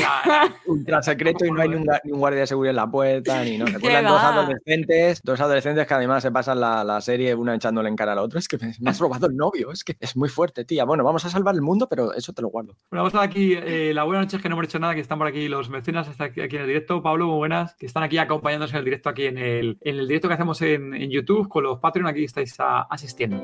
[0.67, 3.45] ultra secreto y no hay ni un, ni un guardia de seguridad en la puerta,
[3.45, 3.67] ni no.
[3.67, 7.97] Se dos adolescentes, dos adolescentes que además se pasan la, la, serie una echándole en
[7.97, 8.39] cara al otro.
[8.39, 10.85] Es que me, has robado el novio, es que es muy fuerte, tía.
[10.85, 12.77] Bueno, vamos a salvar el mundo, pero eso te lo guardo.
[12.91, 13.55] Bueno, vamos a aquí.
[13.55, 15.71] Eh, la buena noche es que no hemos hecho nada, que están por aquí los
[15.71, 17.03] mecenas hasta aquí, aquí, en el directo.
[17.03, 20.09] Pablo, muy buenas, que están aquí acompañándonos en el directo aquí en el, en el
[20.09, 22.09] directo que hacemos en, en YouTube con los Patreon.
[22.09, 23.41] Aquí estáis asistiendo.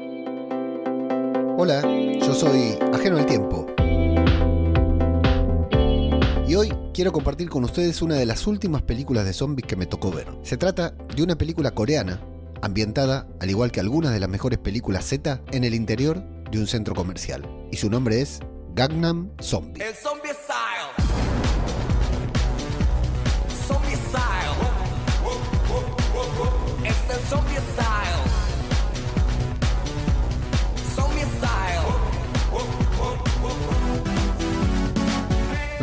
[1.59, 3.76] Hola, yo soy Ajeno al Tiempo
[6.57, 9.85] y hoy quiero compartir con ustedes una de las últimas películas de zombies que me
[9.85, 10.27] tocó ver.
[10.43, 12.19] Se trata de una película coreana,
[12.63, 16.67] ambientada, al igual que algunas de las mejores películas Z, en el interior de un
[16.67, 17.43] centro comercial.
[17.71, 18.41] Y su nombre es
[18.75, 19.83] Gangnam Zombie.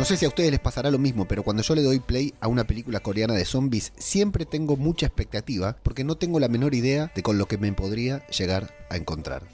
[0.04, 2.34] No sé si a ustedes les pasará lo mismo, pero cuando yo le doy play
[2.40, 6.74] a una película coreana de zombies, siempre tengo mucha expectativa porque no tengo la menor
[6.74, 9.44] idea de con lo que me podría llegar a encontrar.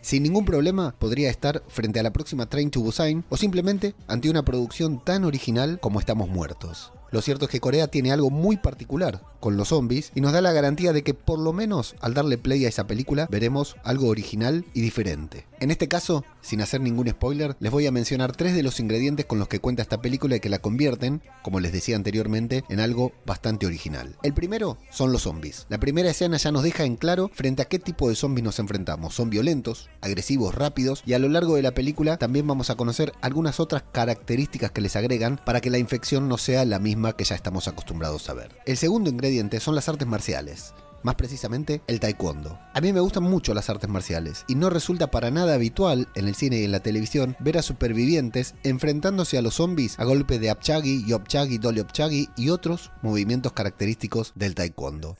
[0.00, 4.30] Sin ningún problema podría estar frente a la próxima Train to Busan o simplemente ante
[4.30, 6.94] una producción tan original como Estamos Muertos.
[7.10, 10.40] Lo cierto es que Corea tiene algo muy particular con los zombies y nos da
[10.40, 14.08] la garantía de que por lo menos al darle play a esa película veremos algo
[14.08, 15.46] original y diferente.
[15.58, 19.26] En este caso, sin hacer ningún spoiler, les voy a mencionar tres de los ingredientes
[19.26, 22.80] con los que cuenta esta película y que la convierten, como les decía anteriormente, en
[22.80, 24.16] algo bastante original.
[24.22, 25.66] El primero son los zombies.
[25.68, 28.58] La primera escena ya nos deja en claro frente a qué tipo de zombies nos
[28.58, 29.14] enfrentamos.
[29.14, 33.12] Son violentos, agresivos, rápidos y a lo largo de la película también vamos a conocer
[33.20, 37.24] algunas otras características que les agregan para que la infección no sea la misma que
[37.24, 38.56] ya estamos acostumbrados a ver.
[38.66, 42.58] El segundo ingrediente son las artes marciales más precisamente el taekwondo.
[42.74, 46.28] A mí me gustan mucho las artes marciales y no resulta para nada habitual en
[46.28, 50.38] el cine y en la televisión ver a supervivientes enfrentándose a los zombies a golpe
[50.38, 55.16] de apchagi, yopchagi, doliopchagi y otros movimientos característicos del taekwondo.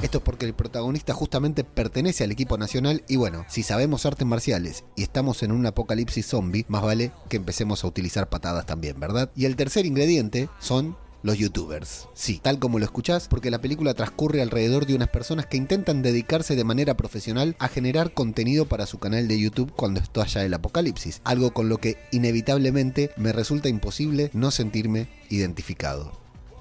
[0.00, 4.26] Esto es porque el protagonista justamente pertenece al equipo nacional y bueno, si sabemos artes
[4.26, 8.98] marciales y estamos en un apocalipsis zombie, más vale que empecemos a utilizar patadas también,
[8.98, 9.30] ¿verdad?
[9.36, 12.08] Y el tercer ingrediente son los youtubers.
[12.14, 16.02] Sí, tal como lo escuchás, porque la película transcurre alrededor de unas personas que intentan
[16.02, 20.54] dedicarse de manera profesional a generar contenido para su canal de YouTube cuando estalla el
[20.54, 26.12] apocalipsis, algo con lo que inevitablemente me resulta imposible no sentirme identificado.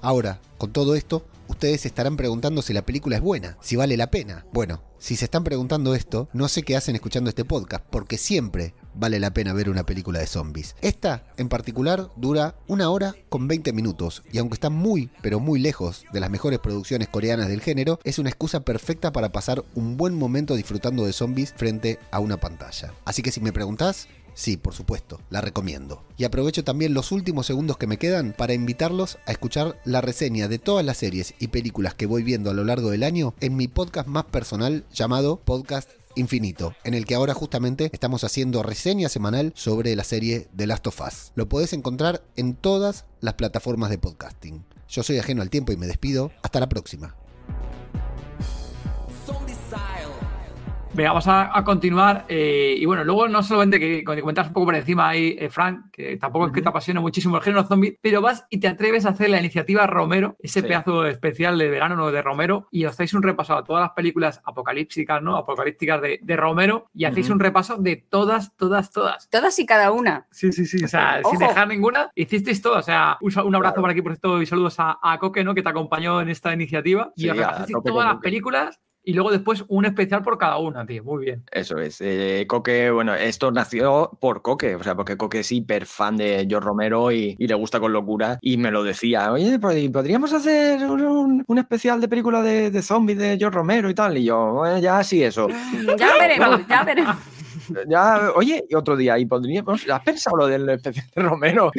[0.02, 4.10] Ahora, con todo esto, ustedes estarán preguntando si la película es buena, si vale la
[4.10, 4.46] pena.
[4.52, 8.74] Bueno, si se están preguntando esto, no sé qué hacen escuchando este podcast, porque siempre
[8.94, 10.76] vale la pena ver una película de zombies.
[10.82, 15.60] Esta, en particular, dura una hora con 20 minutos, y aunque está muy, pero muy
[15.60, 19.98] lejos de las mejores producciones coreanas del género, es una excusa perfecta para pasar un
[19.98, 22.94] buen momento disfrutando de zombies frente a una pantalla.
[23.04, 26.04] Así que si me preguntás, Sí, por supuesto, la recomiendo.
[26.18, 30.48] Y aprovecho también los últimos segundos que me quedan para invitarlos a escuchar la reseña
[30.48, 33.56] de todas las series y películas que voy viendo a lo largo del año en
[33.56, 39.10] mi podcast más personal llamado Podcast Infinito, en el que ahora justamente estamos haciendo reseña
[39.10, 41.32] semanal sobre la serie The Last of Us.
[41.36, 44.64] Lo podés encontrar en todas las plataformas de podcasting.
[44.90, 46.32] Yo soy ajeno al tiempo y me despido.
[46.44, 47.16] Hasta la próxima.
[50.94, 52.26] Venga, vamos a, continuar.
[52.28, 55.86] Eh, y bueno, luego no solamente que, comentas un poco por encima ahí, eh, Frank,
[55.90, 59.06] que tampoco es que te apasiona muchísimo el género zombie, pero vas y te atreves
[59.06, 62.12] a hacer la iniciativa Romero, ese pedazo especial de verano ¿no?
[62.12, 65.38] de Romero, y os hacéis un repaso a todas las películas apocalípticas, ¿no?
[65.38, 69.30] Apocalípticas de, de Romero, y hacéis un repaso de todas, todas, todas.
[69.30, 70.28] Todas y cada una.
[70.32, 70.84] Sí, sí, sí.
[70.84, 72.78] O sea, sin dejar ninguna, hicisteis todo.
[72.78, 75.56] O sea, un, abrazo por aquí por esto y saludos a, a, Coque, ¿no?
[75.56, 77.14] Que te acompañó en esta iniciativa.
[77.16, 77.38] y os
[77.84, 81.04] todas las películas y luego después un especial por cada una, tío.
[81.04, 81.44] Muy bien.
[81.52, 82.02] Eso es.
[82.02, 86.46] Eh, Coque, bueno, esto nació por Coque, o sea, porque Coque es hiper fan de
[86.48, 88.38] George Romero y, le gusta con locura.
[88.42, 93.58] Y me lo decía, oye, podríamos hacer un, especial de película de, zombies de George
[93.58, 94.18] Romero y tal.
[94.18, 95.48] Y yo, ya sí, eso.
[95.98, 97.18] Ya veremos, ya veremos.
[97.88, 101.72] Ya, oye, y otro día, y podríamos, ¿has pensado lo del especial de Romero?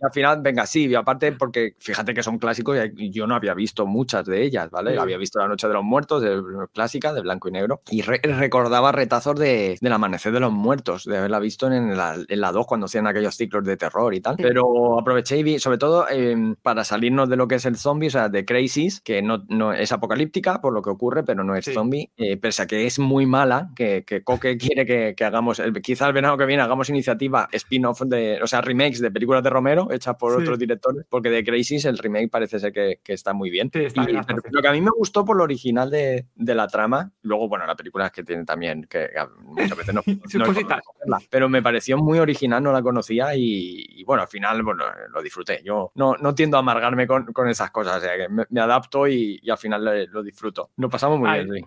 [0.00, 3.86] Al final, venga, sí, aparte porque fíjate que son clásicos y yo no había visto
[3.86, 4.98] muchas de ellas, ¿vale?
[4.98, 6.40] Había visto La Noche de los Muertos, de,
[6.72, 11.18] clásica, de blanco y negro, y recordaba retazos de, del Amanecer de los Muertos, de
[11.18, 14.36] haberla visto en la, en la 2 cuando hacían aquellos ciclos de terror y tal.
[14.36, 18.08] Pero aproveché y vi, sobre todo em, para salirnos de lo que es el zombie,
[18.08, 21.54] o sea, de Crisis, que no, no es apocalíptica por lo que ocurre, pero no
[21.54, 25.24] es zombie, eh, pese a que es muy mala, que, que Coque quiere que, que
[25.24, 29.42] hagamos, quizá el verano que viene hagamos iniciativa spin-off de, o sea, remakes de películas
[29.42, 33.12] de Romero hecha por otros directores, porque de Crisis el remake parece ser que, que
[33.12, 33.70] está muy bien.
[33.72, 37.66] lo que a mí me gustó por lo original de, de, la trama, luego, bueno,
[37.66, 39.08] la película es que tiene también, que
[39.42, 40.02] muchas veces no,
[41.06, 45.22] no pero me pareció muy original, no la conocía y, bueno, al final bueno, lo
[45.22, 45.62] disfruté.
[45.64, 49.06] Yo no, no tiendo a amargarme con, con esas cosas, o sea, que me, adapto
[49.08, 50.70] y, al final lo disfruto.
[50.76, 51.64] Lo pasamos muy bien, sí.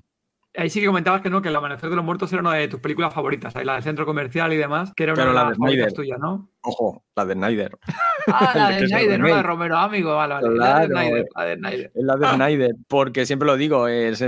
[0.56, 2.68] Ahí sí que comentabas que no, que El Amanecer de los Muertos era una de
[2.68, 5.58] tus películas favoritas, ahí la del centro comercial y demás, que era una de las
[5.58, 6.50] favoritas tuyas, ¿no?
[6.66, 7.78] Ojo, la de Snyder.
[8.28, 10.16] Ah, la de Snyder, no la de Romero, amigo.
[10.16, 10.56] Vale, vale.
[10.56, 11.26] la de Snyder.
[11.36, 12.34] La de Snyder, es la de ah.
[12.36, 14.24] Snyder porque siempre lo digo, es,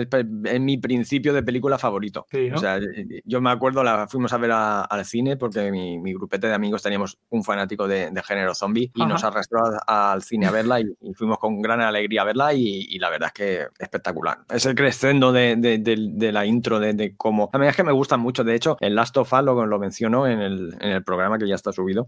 [0.60, 2.28] mi principio de película favorito.
[2.54, 2.80] O sea,
[3.24, 6.84] yo me acuerdo, la fuimos a ver al cine porque mi, mi, grupete de amigos
[6.84, 11.39] teníamos un fanático de, género zombie y nos arrastró al cine a verla y, fuimos
[11.39, 14.39] con gran alegría a verla y, la verdad es que espectacular.
[14.50, 17.50] Es el crescendo de, de la intro, de, cómo...
[17.54, 18.43] A mí es que me gustan mucho.
[18.43, 21.48] De hecho, el Last of Us lo, lo mencionó en el, en el programa que
[21.48, 22.08] ya está subido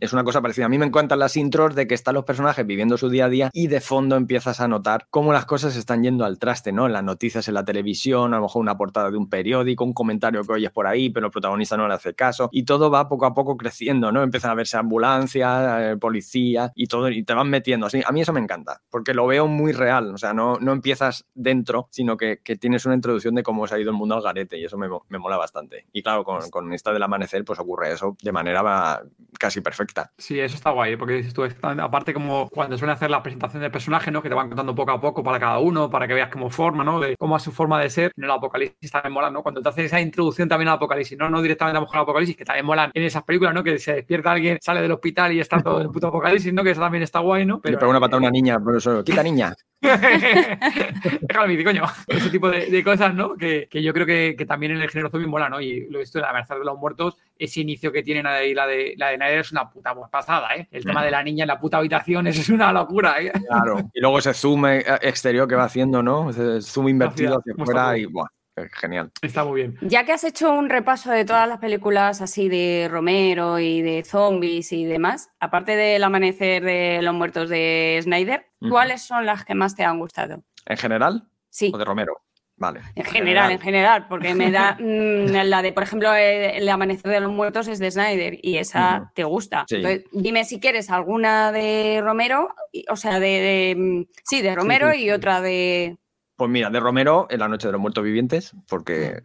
[0.00, 0.66] es una cosa parecida.
[0.66, 3.28] A mí me encantan las intros de que están los personajes viviendo su día a
[3.28, 6.88] día y de fondo empiezas a notar cómo las cosas están yendo al traste, ¿no?
[6.88, 10.42] Las noticias en la televisión, a lo mejor una portada de un periódico, un comentario
[10.44, 13.26] que oyes por ahí, pero el protagonista no le hace caso y todo va poco
[13.26, 14.22] a poco creciendo, ¿no?
[14.22, 17.86] Empiezan a verse ambulancias, eh, policías y todo y te van metiendo.
[17.86, 20.72] Así, a mí eso me encanta porque lo veo muy real, o sea, no, no
[20.72, 24.14] empiezas dentro, sino que, que tienes una introducción de cómo se ha ido el mundo
[24.14, 25.86] al garete y eso me, me mola bastante.
[25.92, 29.02] Y claro, con, con esta del amanecer pues ocurre eso de manera
[29.38, 30.12] casi perfecta.
[30.18, 33.70] Sí, eso está guay, porque dices tú, aparte como cuando suelen hacer la presentación del
[33.70, 34.22] personaje, ¿no?
[34.22, 36.84] Que te van contando poco a poco para cada uno, para que veas cómo forma,
[36.84, 37.00] ¿no?
[37.00, 38.12] De cómo es su forma de ser.
[38.16, 39.42] En el apocalipsis también mola, ¿no?
[39.42, 42.02] Cuando te hacen esa introducción también al apocalipsis, no, no directamente a lo mejor al
[42.02, 43.62] apocalipsis, que también molan en esas películas, ¿no?
[43.62, 46.62] Que se despierta alguien, sale del hospital y está todo en el puto apocalipsis, ¿no?
[46.62, 47.60] Que eso también está guay, ¿no?
[47.60, 49.54] Pero, Le pega una patada a una niña, por eso, quita niña.
[49.82, 51.84] Déjame, coño.
[52.06, 53.36] Ese tipo de, cosas, ¿no?
[53.36, 55.60] Que, que yo creo que, que, también en el género zombie mola, ¿no?
[55.60, 58.54] Y lo he visto en La Amenaza de los Muertos, ese inicio que tienen ahí,
[58.54, 60.68] la de la de Nader es una puta pasada, ¿eh?
[60.70, 63.32] El tema de la niña en la puta habitación, eso es una locura, ¿eh?
[63.46, 63.90] Claro.
[63.92, 66.30] Y luego ese zoom eh, exterior que va haciendo, ¿no?
[66.30, 68.28] Ese zoom invertido hacia afuera y, buah,
[68.72, 69.10] genial.
[69.22, 69.78] Está muy bien.
[69.82, 74.02] Ya que has hecho un repaso de todas las películas así de Romero y de
[74.04, 79.54] zombies y demás, aparte del amanecer de los muertos de Snyder, ¿cuáles son las que
[79.54, 80.42] más te han gustado?
[80.66, 81.28] ¿En general?
[81.50, 81.70] Sí.
[81.74, 82.25] ¿O de Romero?
[82.58, 82.80] Vale.
[82.94, 87.20] En general, en general, porque me da mm, la de, por ejemplo, el Amanecer de
[87.20, 89.66] los Muertos es de Snyder y esa te gusta.
[89.68, 92.54] Entonces, dime si quieres alguna de Romero,
[92.88, 95.98] o sea, de, mm, sí, de Romero y otra de...
[96.36, 99.22] Pues mira, de Romero, En la Noche de los Muertos Vivientes, porque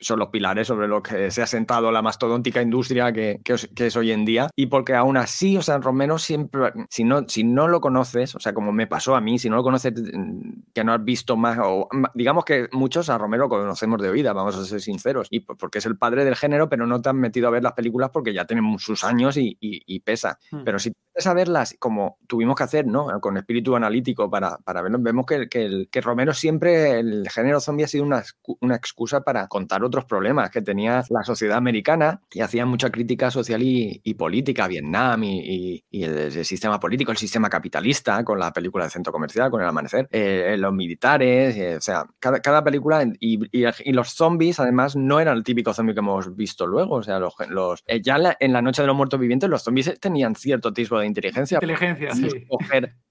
[0.00, 4.12] son los pilares sobre los que se ha sentado la mastodóntica industria que, es hoy
[4.12, 4.48] en día.
[4.56, 8.40] Y porque aún así, o sea, Romero siempre, si no, si no lo conoces, o
[8.40, 9.94] sea, como me pasó a mí, si no lo conoces,
[10.74, 14.56] que no has visto más, o digamos que muchos a Romero conocemos de oída, vamos
[14.56, 17.48] a ser sinceros, y porque es el padre del género, pero no te han metido
[17.48, 19.56] a ver las películas porque ya tienen sus años y,
[20.04, 20.38] pesa.
[20.50, 20.62] Hmm.
[20.64, 23.20] Pero si te a verlas como tuvimos que hacer, ¿no?
[23.20, 27.84] Con espíritu analítico para, para verlo, vemos que, que, que Romero siempre, el género zombie
[27.84, 28.22] ha sido una,
[28.60, 33.30] una excusa para contar otros problemas que tenía la sociedad americana y hacía mucha crítica
[33.30, 38.84] social y, política a Vietnam y, el, sistema político, el sistema capitalista, con la película
[38.84, 43.38] de centro comercial, con el amanecer, eh, los militares, eh, o sea, cada, película y,
[43.92, 47.34] los zombies además no eran el típico zombie que hemos visto luego, o sea, los,
[47.48, 50.98] los eh, ya en la, noche de los muertos vivientes los zombies tenían cierto tipo
[50.98, 51.56] de inteligencia.
[51.56, 52.46] Inteligencia, sí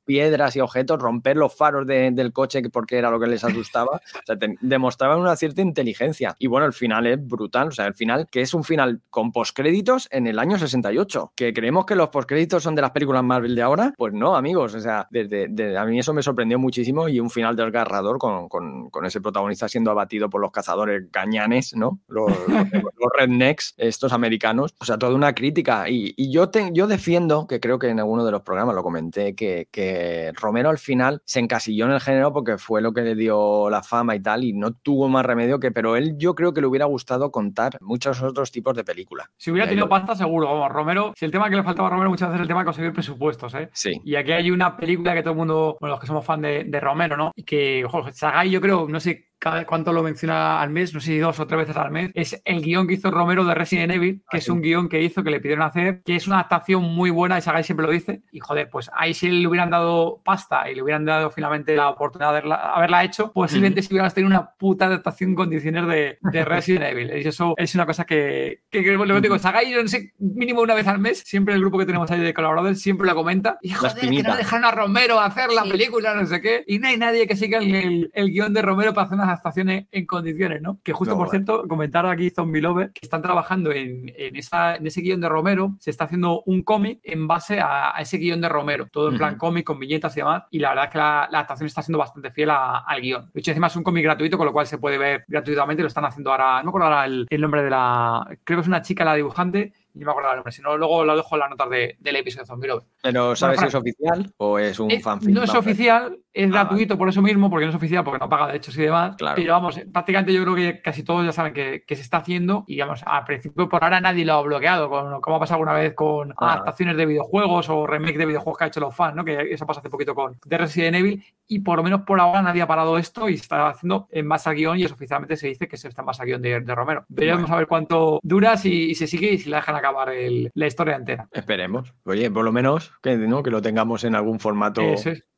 [0.07, 3.97] piedras y objetos, romper los faros del coche porque era lo que les asustaba.
[3.97, 6.35] O sea, demostraban una cierta inteligencia.
[6.39, 7.67] Y bueno, el final es brutal.
[7.67, 11.33] O sea, el final, que es un final con postcréditos en el año 68.
[11.35, 13.93] Que creemos que los postcréditos son de las películas Marvel de ahora.
[13.97, 14.73] Pues no, amigos.
[14.73, 19.05] O sea, desde, a mí eso me sorprendió muchísimo y un final desgarrador con, con,
[19.05, 21.99] ese protagonista siendo abatido por los cazadores gañanes, ¿no?
[22.07, 22.31] Los,
[23.17, 24.73] rednecks, estos americanos.
[24.79, 25.89] O sea, toda una crítica.
[25.89, 29.35] Y, yo, te, yo defiendo, que creo que en alguno de los programas lo comenté,
[29.35, 29.96] que, que
[30.33, 33.83] Romero al final se encasilló en el género porque fue lo que le dio la
[33.83, 36.67] fama y tal, y no tuvo más remedio que, pero él yo creo que le
[36.67, 39.27] hubiera gustado contar muchos otros tipos de películas.
[39.37, 42.09] Si hubiera tenido pasta, seguro, vamos, Romero, si el tema que le faltaba a Romero
[42.09, 43.69] muchas veces es el tema de conseguir presupuestos, ¿eh?
[43.73, 44.01] Sí.
[44.03, 46.79] Y aquí hay una película que todo el mundo, bueno, los que somos fan de,
[46.79, 47.31] Romero, ¿no?
[47.45, 51.07] Que, ojo, Sagai yo creo, no sé cada cuánto lo menciona al mes, no sé
[51.07, 53.93] si dos o tres veces al mes, es el guion que hizo Romero de Resident
[53.93, 56.37] Evil, que ah, es un guion que hizo, que le pidieron hacer, que es una
[56.37, 59.69] adaptación muy buena, y Sagai siempre lo dice, y joder, pues ahí si le hubieran
[59.69, 64.13] dado pasta y le hubieran dado finalmente la oportunidad de haberla, hecho, posiblemente si hubieras
[64.13, 67.11] tenido una puta adaptación en condiciones de, Resident Evil.
[67.15, 70.61] Y eso es una cosa que, que, que lo digo, Sagai, yo no sé, mínimo
[70.61, 73.57] una vez al mes, siempre el grupo que tenemos ahí de colaboradores siempre lo comenta,
[73.61, 76.87] y joder, que no dejaron a Romero hacer la película, no sé qué, y no
[76.87, 80.61] hay nadie que siga el, el, guion de Romero para hacer unas adaptaciones en condiciones,
[80.61, 80.79] ¿no?
[80.83, 85.01] Que justo, por cierto, comentar aquí Zombie Lover, que están trabajando en, esa, en ese
[85.01, 88.87] guion de Romero, se está haciendo un cómic en base a, ese guion de Romero,
[88.91, 91.67] todo en plan cómic, con viñetas y demás, y la verdad es que la, adaptación
[91.67, 93.29] está siendo bastante fiel al guion.
[93.33, 95.87] De hecho, encima es un cómic gratuito, con lo cual se puede ver gratuitamente, lo
[95.87, 98.67] están haciendo ahora, no me acuerdo ahora el, el nombre de la, creo que es
[98.67, 101.39] una chica la dibujante, y me acuerdo el nombre, si no, luego lo dejo en
[101.39, 102.83] las notas del episodio de Zombie Love.
[103.01, 105.29] Pero ¿sabes si es oficial o es un fanfic?
[105.29, 108.29] No es oficial, es ah, gratuito por eso mismo, porque no es oficial, porque no
[108.29, 109.15] paga derechos y demás.
[109.35, 112.79] Pero vamos, prácticamente yo creo que casi todos ya saben que, se está haciendo y
[112.79, 114.89] vamos, al principio por ahora nadie lo ha bloqueado,
[115.21, 116.53] como ha pasado alguna vez con ah.
[116.53, 119.25] adaptaciones de videojuegos o remake de videojuegos que ha hecho los fans, ¿no?
[119.25, 122.41] Que eso pasa hace poquito con The Resident Evil y por lo menos por ahora
[122.41, 125.47] nadie ha parado esto y está haciendo en base al guion y eso oficialmente se
[125.47, 127.05] dice que se está en base al guion de, Romero.
[127.07, 130.11] Veremos a ver cuánto dura, si, se sigue y si la dejan acabar
[130.53, 131.27] la historia entera.
[131.31, 131.93] Esperemos.
[132.03, 133.43] Oye, por lo menos que, ¿no?
[133.43, 134.81] que lo tengamos en algún formato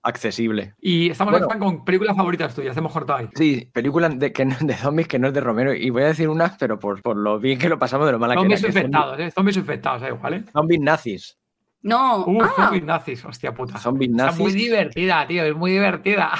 [0.01, 0.73] accesible.
[0.79, 3.29] Y estamos con películas favoritas tuyas, hemos cortado ahí.
[3.35, 5.73] Sí, películas de, que de zombies que no es de Romero.
[5.73, 8.19] Y voy a decir unas, pero por, por lo bien que lo pasamos de lo
[8.19, 9.31] mala zombies que infectados, ¿eh?
[9.31, 10.11] Zombies infectados, ¿eh?
[10.11, 10.43] ¿vale?
[10.51, 11.37] Zombies nazis.
[11.81, 12.25] No.
[12.25, 12.53] Uh, ah.
[12.55, 13.77] zombies nazis, hostia puta.
[13.77, 14.33] Zombies nazis.
[14.33, 16.31] Es muy divertida, tío, es muy divertida.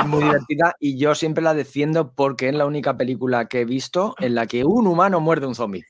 [0.00, 3.64] Es muy divertida y yo siempre la defiendo porque es la única película que he
[3.64, 5.84] visto en la que un humano muerde un zombie.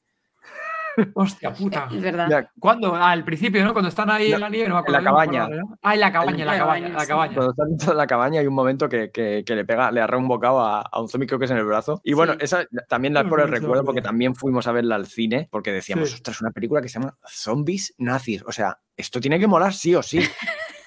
[1.15, 1.89] Hostia puta.
[1.93, 2.49] Es verdad.
[2.59, 2.95] ¿Cuándo?
[2.95, 3.73] al principio, ¿no?
[3.73, 4.99] Cuando están ahí en la nieve, no me acuerdo.
[4.99, 5.49] En la cabaña.
[5.83, 7.35] ah, en la cabaña, en la cabaña, la cabaña.
[7.35, 10.29] Cuando están en la cabaña hay un momento que, que, le pega, le agarra un
[10.29, 12.01] bocado a, un zombie, creo que es en el brazo.
[12.05, 15.49] Y bueno, esa también la por el recuerdo porque también fuimos a verla al cine,
[15.51, 18.43] porque decíamos, ostras, una película que se llama Zombies Nazis.
[18.47, 20.21] O sea, esto tiene que molar sí o sí.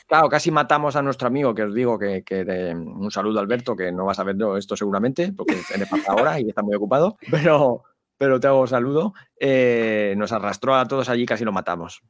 [0.08, 3.92] Claro, casi matamos a nuestro amigo, que os digo que, que un saludo Alberto, que
[3.92, 7.84] no vas a ver esto seguramente, porque le pasa ahora y está muy ocupado, pero,
[8.18, 9.14] pero te hago saludo.
[9.38, 12.02] Eh, nos arrastró a todos allí, casi lo matamos.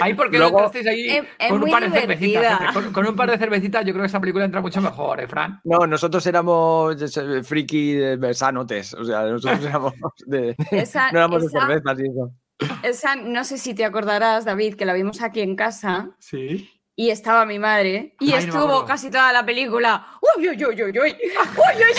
[0.00, 3.84] Ahí porque luego, entrasteis ahí con, un par de cervecitas, con, un par de cervecitas,
[3.84, 5.60] yo creo que esa película entra mucho mejor, ¿eh, Fran?
[5.64, 6.96] No, nosotros éramos
[7.44, 7.98] friki
[8.32, 9.94] sanotes, o sea, nosotros éramos
[10.26, 10.56] de,
[11.12, 12.32] no éramos de cervezas y eso.
[12.82, 16.10] Esa, no sé si te acordarás, David, que la vimos aquí en casa.
[16.18, 16.70] Sí.
[16.96, 20.18] Y estaba mi madre y estuvo casi toda la película.
[20.36, 20.98] ¡Uy, uy, uy, uy, uy!
[20.98, 21.94] ¡Uy, uy!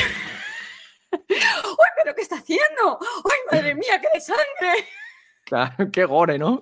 [1.11, 1.19] ¡Uy,
[2.03, 2.99] pero qué está haciendo!
[2.99, 4.87] ¡Uy, madre mía, qué de sangre!
[5.45, 6.61] Claro, qué gore, ¿no?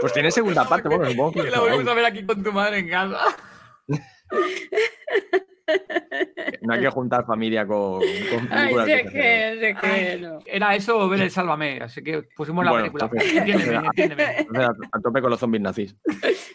[0.00, 1.50] pues tiene segunda parte, bueno, supongo que.
[1.50, 3.18] La volvemos a ver aquí con tu madre en casa.
[6.62, 9.10] No hay que juntar familia con, con Ay, películas sé de que,
[9.60, 10.38] sé que no.
[10.46, 13.04] Era eso o ver el Sálvame, así que pusimos la Bueno, película.
[13.12, 14.24] entonces- Entiéndeme, entiéndeme.
[14.38, 15.96] Entonces, a, a tope con los zombies nazis.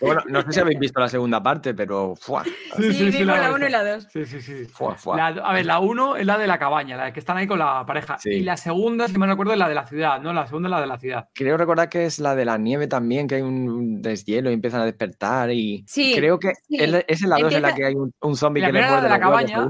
[0.02, 2.44] Bueno, no sé si habéis visto la segunda parte, pero ¡fua!
[2.44, 4.08] Sí, vimos la la he 1 y la 2.
[4.12, 4.68] Sí, sí, sí.
[5.16, 7.86] a ver, la 1 es la de la cabaña, la que están ahí con la
[7.86, 8.18] pareja.
[8.18, 8.30] Sí.
[8.32, 10.34] Y la segunda, si me recuerdo, es la de la ciudad, ¿no?
[10.34, 11.30] La segunda es la de la ciudad.
[11.34, 14.82] Creo recordar que es la de la nieve también, que hay un- deshielo y empiezan
[14.82, 15.84] a despertar y...
[15.88, 16.78] Sí, Creo que sí.
[17.08, 19.03] es, en la 2 en la que hay un, un zombie La que le muerde
[19.04, 19.70] de la cabaña.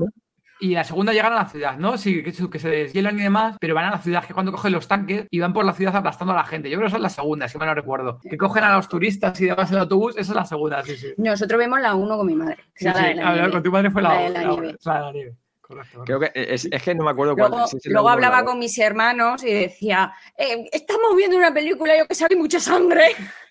[0.60, 1.98] Y la segunda llegan a la ciudad, ¿no?
[1.98, 4.52] Sí, que, se- que se deshielan y demás, pero van a la ciudad, que cuando
[4.54, 6.70] cogen los tanques y van por la ciudad aplastando a la gente.
[6.70, 8.20] Yo creo que esa es la segunda, si me lo recuerdo.
[8.22, 10.96] Que cogen a los turistas y demás en el autobús, esa es la segunda, sí,
[10.96, 11.08] sí.
[11.18, 12.58] Nosotros vemos la 1 con mi madre.
[12.76, 13.08] Sí, era la sí.
[13.10, 13.52] de la A ver, nieve.
[13.52, 14.76] con tu madre fue la, La de la la- nieve.
[14.86, 15.34] la nieve.
[15.60, 16.04] Correcto.
[16.06, 19.44] Creo que es, es que no me acuerdo cuál Luego, luego hablaba con mis hermanos
[19.44, 23.08] y decía, "Eh, estamos viendo una película, yo que sé, hay mucha sangre.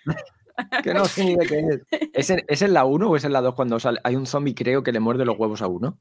[0.82, 1.80] Que no sé ni de qué es.
[2.12, 4.00] ¿Es en, ¿Es en la 1 o es en la 2 cuando sale?
[4.04, 5.98] Hay un zombie, creo, que le muerde los huevos a uno.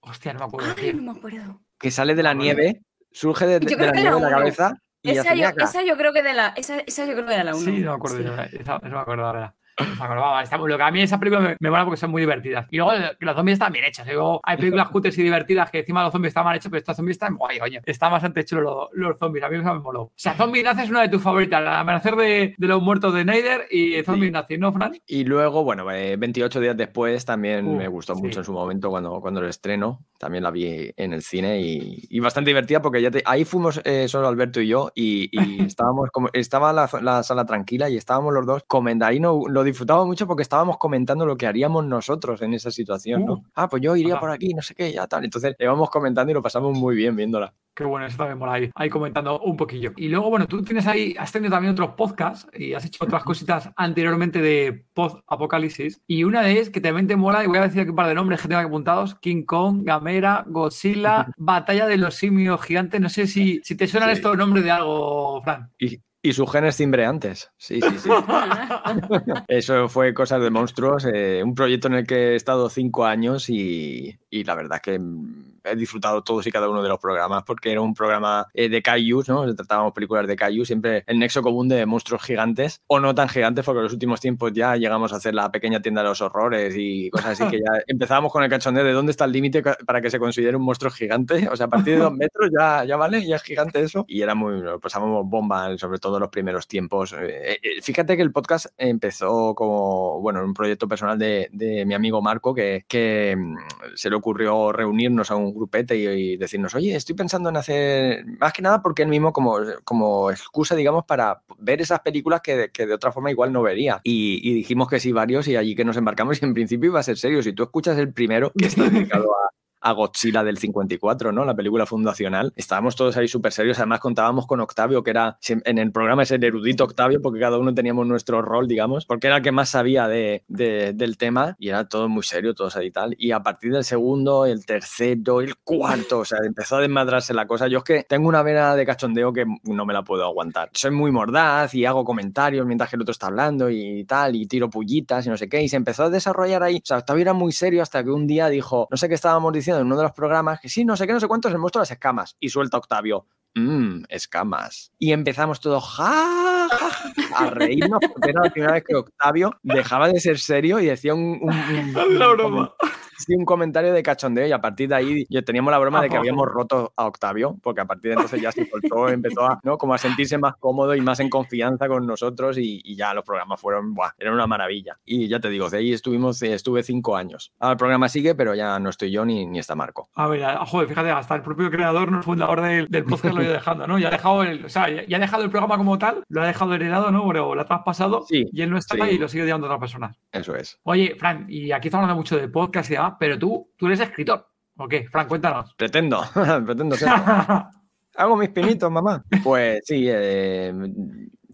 [0.00, 0.74] Hostia, no me acuerdo.
[0.76, 1.60] Ay, no me acuerdo.
[1.78, 2.82] Que sale de la No nieve,
[3.12, 6.14] surge de, de la nieve era de la cabeza y Esa yo, esa yo creo
[6.14, 7.64] que de la, esa, esa yo creo que era la 1.
[7.64, 8.20] Sí, no me acuerdo.
[8.22, 9.54] yo, Esa, esa me acuerdo ahora.
[9.76, 10.86] Está muy loca.
[10.86, 12.66] A mí esa película me, me mola porque son muy divertidas.
[12.70, 14.06] Y luego que los zombies están bien hechos.
[14.06, 16.96] Luego hay películas cutres y divertidas que encima los zombies están mal hechos, pero estos
[16.96, 17.80] zombies están guay, coño.
[17.84, 19.44] Están bastante chulos los, los zombies.
[19.44, 20.02] A mí eso me moló.
[20.02, 21.60] O sea, Zombie Nazi es una de tus favoritas.
[21.60, 24.92] El amanecer de, de los muertos de Snyder y Zombie Nazi, ¿no, Fran?
[25.06, 28.22] Y luego, bueno, eh, 28 días después también Uh, me gustó sí.
[28.22, 30.00] mucho en su momento cuando, cuando lo estreno.
[30.18, 33.80] También la vi en el cine y, y bastante divertida porque ya te- ahí fuimos
[33.84, 37.96] eh, solo Alberto y yo y, y estábamos como estaba la, la sala tranquila y
[37.96, 39.06] estábamos los dos comentando.
[39.06, 43.24] Ahí no, lo disfrutaba mucho porque estábamos comentando lo que haríamos nosotros en esa situación,
[43.24, 43.32] ¿no?
[43.34, 43.44] Uh.
[43.54, 44.20] Ah, pues yo iría Ajá.
[44.20, 45.24] por aquí, no sé qué, ya tal.
[45.24, 47.52] Entonces íbamos comentando y lo pasamos muy bien viéndola.
[47.74, 49.92] Qué bueno, eso también mola ahí, ahí comentando un poquillo.
[49.96, 53.24] Y luego, bueno, tú tienes ahí, has tenido también otros podcasts y has hecho otras
[53.24, 56.00] cositas anteriormente de post-apocalipsis.
[56.06, 58.06] Y una de ellas que también te mola, y voy a decir aquí un par
[58.06, 63.00] de nombres que tengo apuntados: King Kong, Gamera, Godzilla, Batalla de los Simios Gigantes.
[63.00, 64.16] No sé si, si te suenan Sí.
[64.16, 65.70] estos nombres de algo, Fran.
[65.80, 67.52] Y, y sus genes cimbreantes.
[67.58, 68.08] Sí, sí, sí.
[69.48, 73.50] Eso fue Cosas de Monstruos, eh, un proyecto en el que he estado cinco años
[73.50, 77.42] y, y la verdad que mm, he disfrutado todos y cada uno de los programas
[77.44, 79.54] porque era un programa eh, de Kaijus, ¿no?
[79.54, 83.64] Tratábamos películas de Kaiju, siempre el nexo común de monstruos gigantes o no tan gigantes
[83.64, 86.74] porque en los últimos tiempos ya llegamos a hacer la pequeña tienda de los horrores
[86.76, 90.00] y cosas así que ya empezábamos con el cachondeo de dónde está el límite para
[90.00, 91.48] que se considere un monstruo gigante.
[91.48, 94.04] O sea, a partir de dos metros ya, ya vale, ya es gigante eso.
[94.08, 97.12] Y era muy, pasábamos bomba, sobre todo los primeros tiempos.
[97.12, 101.94] Eh, eh, fíjate que el podcast empezó como, bueno, un proyecto personal de, de mi
[101.94, 103.56] amigo Marco que, que mm,
[103.94, 108.24] se le ocurrió reunirnos a un grupete y, y decirnos, oye, estoy pensando en hacer,
[108.40, 112.70] más que nada porque él mismo como, como excusa, digamos, para ver esas películas que,
[112.72, 114.00] que de otra forma igual no vería.
[114.02, 117.00] Y, y dijimos que sí varios y allí que nos embarcamos y en principio iba
[117.00, 117.42] a ser serio.
[117.42, 119.50] Si tú escuchas el primero, que está dedicado a
[119.84, 121.44] a Godzilla del 54, ¿no?
[121.44, 122.52] La película fundacional.
[122.56, 123.78] Estábamos todos ahí súper serios.
[123.78, 127.58] Además, contábamos con Octavio, que era en el programa es el erudito Octavio, porque cada
[127.58, 131.54] uno teníamos nuestro rol, digamos, porque era el que más sabía de, de- del tema
[131.58, 133.14] y era todo muy serio, todos ahí y tal.
[133.18, 137.46] Y a partir del segundo, el tercero, el cuarto, o sea, empezó a desmadrarse la
[137.46, 137.68] cosa.
[137.68, 140.70] Yo es que tengo una vena de cachondeo que no me la puedo aguantar.
[140.72, 144.46] Soy muy mordaz y hago comentarios mientras que el otro está hablando y tal, y
[144.46, 145.62] tiro pullitas y no sé qué.
[145.62, 146.76] Y se empezó a desarrollar ahí.
[146.76, 149.52] O sea, Octavio era muy serio hasta que un día dijo, no sé qué estábamos
[149.52, 151.58] diciendo en uno de los programas, que sí, no sé qué, no sé cuántos, el
[151.58, 152.36] monstruo de las escamas.
[152.40, 153.26] Y suelta Octavio.
[153.54, 154.92] Mmm, escamas.
[154.98, 159.52] Y empezamos todos ja, ja, ja, a reírnos porque era la primera vez que Octavio
[159.62, 162.74] dejaba de ser serio y decía un, un- un- La broma.
[163.18, 166.08] Sí, un comentario de cachondeo y a partir de ahí yo teníamos la broma de
[166.08, 169.60] que habíamos roto a Octavio, porque a partir de entonces ya se soltó, empezó a,
[169.62, 169.78] ¿no?
[169.78, 173.24] como a sentirse más cómodo y más en confianza con nosotros y, y ya los
[173.24, 174.98] programas fueron, buah, eran una maravilla.
[175.04, 177.52] Y ya te digo, de ahí estuvimos, eh, estuve cinco años.
[177.58, 180.08] Ahora el programa sigue, pero ya no estoy yo ni, ni está Marco.
[180.14, 183.40] A ver, a- joder, fíjate, hasta el propio creador, no fundador del, del podcast lo
[183.40, 183.98] ha dejando, ¿no?
[183.98, 186.42] Ya ha dejado el, o sea, ya, ya ha dejado el programa como tal, lo
[186.42, 187.26] ha dejado heredado, ¿no?
[187.28, 189.02] Pero lo ha traspasado Sí, y él no está sí.
[189.12, 190.16] y lo sigue llevando a otras personas.
[190.32, 190.78] Eso es.
[190.84, 194.00] Oye, Fran, y aquí estamos hablando mucho de podcast y demás, pero tú, tú eres
[194.00, 194.46] escritor.
[194.76, 195.06] ¿O qué?
[195.08, 195.74] Fran, cuéntanos.
[195.76, 196.22] Pretendo,
[196.66, 197.08] pretendo ser.
[198.16, 199.24] Hago mis pinitos, mamá.
[199.42, 200.72] Pues sí, eh,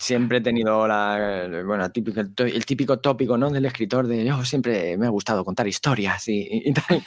[0.01, 3.51] siempre he tenido la, bueno, el, típico tópico ¿no?
[3.51, 7.05] del escritor de yo siempre me ha gustado contar historias y, tal.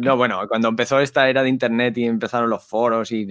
[0.00, 3.26] No, bueno, cuando empezó esta era de internet y empezaron los foros y,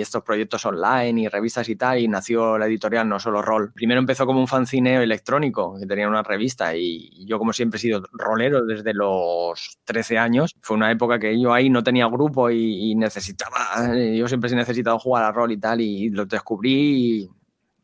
[0.00, 3.72] estos proyectos online y revistas y tal, nació la editorial No Solo Rol.
[3.74, 7.80] Primero empezó como un fancineo electrónico, que tenía una revista, y yo como siempre he
[7.80, 12.50] sido rolero desde los 13 años, fue una época que yo ahí no tenía grupo
[12.50, 17.28] y, y necesitaba, yo siempre he necesitado jugar a rol y tal, y lo descubrí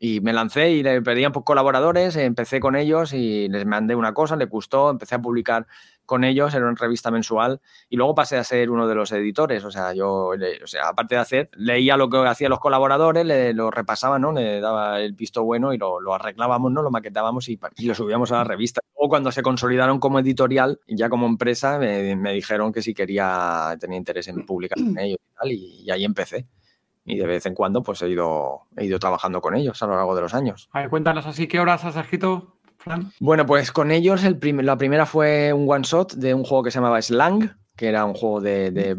[0.04, 4.12] y, me lancé y le pedían por colaboradores, empecé con ellos y les mandé una
[4.12, 5.66] cosa, le gustó, empecé a publicar
[6.04, 9.64] con ellos, era una revista mensual y luego pasé a ser uno de los editores,
[9.64, 13.54] o sea, yo, o sea, aparte de hacer, leía lo que hacían los colaboradores, le,
[13.54, 14.32] lo repasaba, ¿no?
[14.32, 16.82] Le daba el visto bueno y lo, lo arreglábamos, ¿no?
[16.82, 18.82] Lo maquetábamos y, y, lo subíamos a la revista.
[18.96, 23.96] Luego cuando se consolidaron como editorial, ya como empresa, me, dijeron que si quería, tenía
[23.96, 26.46] interés en publicar con ellos y y, y ahí empecé
[27.04, 29.96] y de vez en cuando pues he ido, he ido trabajando con ellos a lo
[29.96, 30.68] largo de los años.
[30.72, 33.12] A ver, cuéntanos así, ¿qué horas has escrito, Fran?
[33.20, 36.64] Bueno, pues con ellos el prim la primera fue un one shot de un juego
[36.64, 38.96] que se llamaba Slang, que era un juego de, de,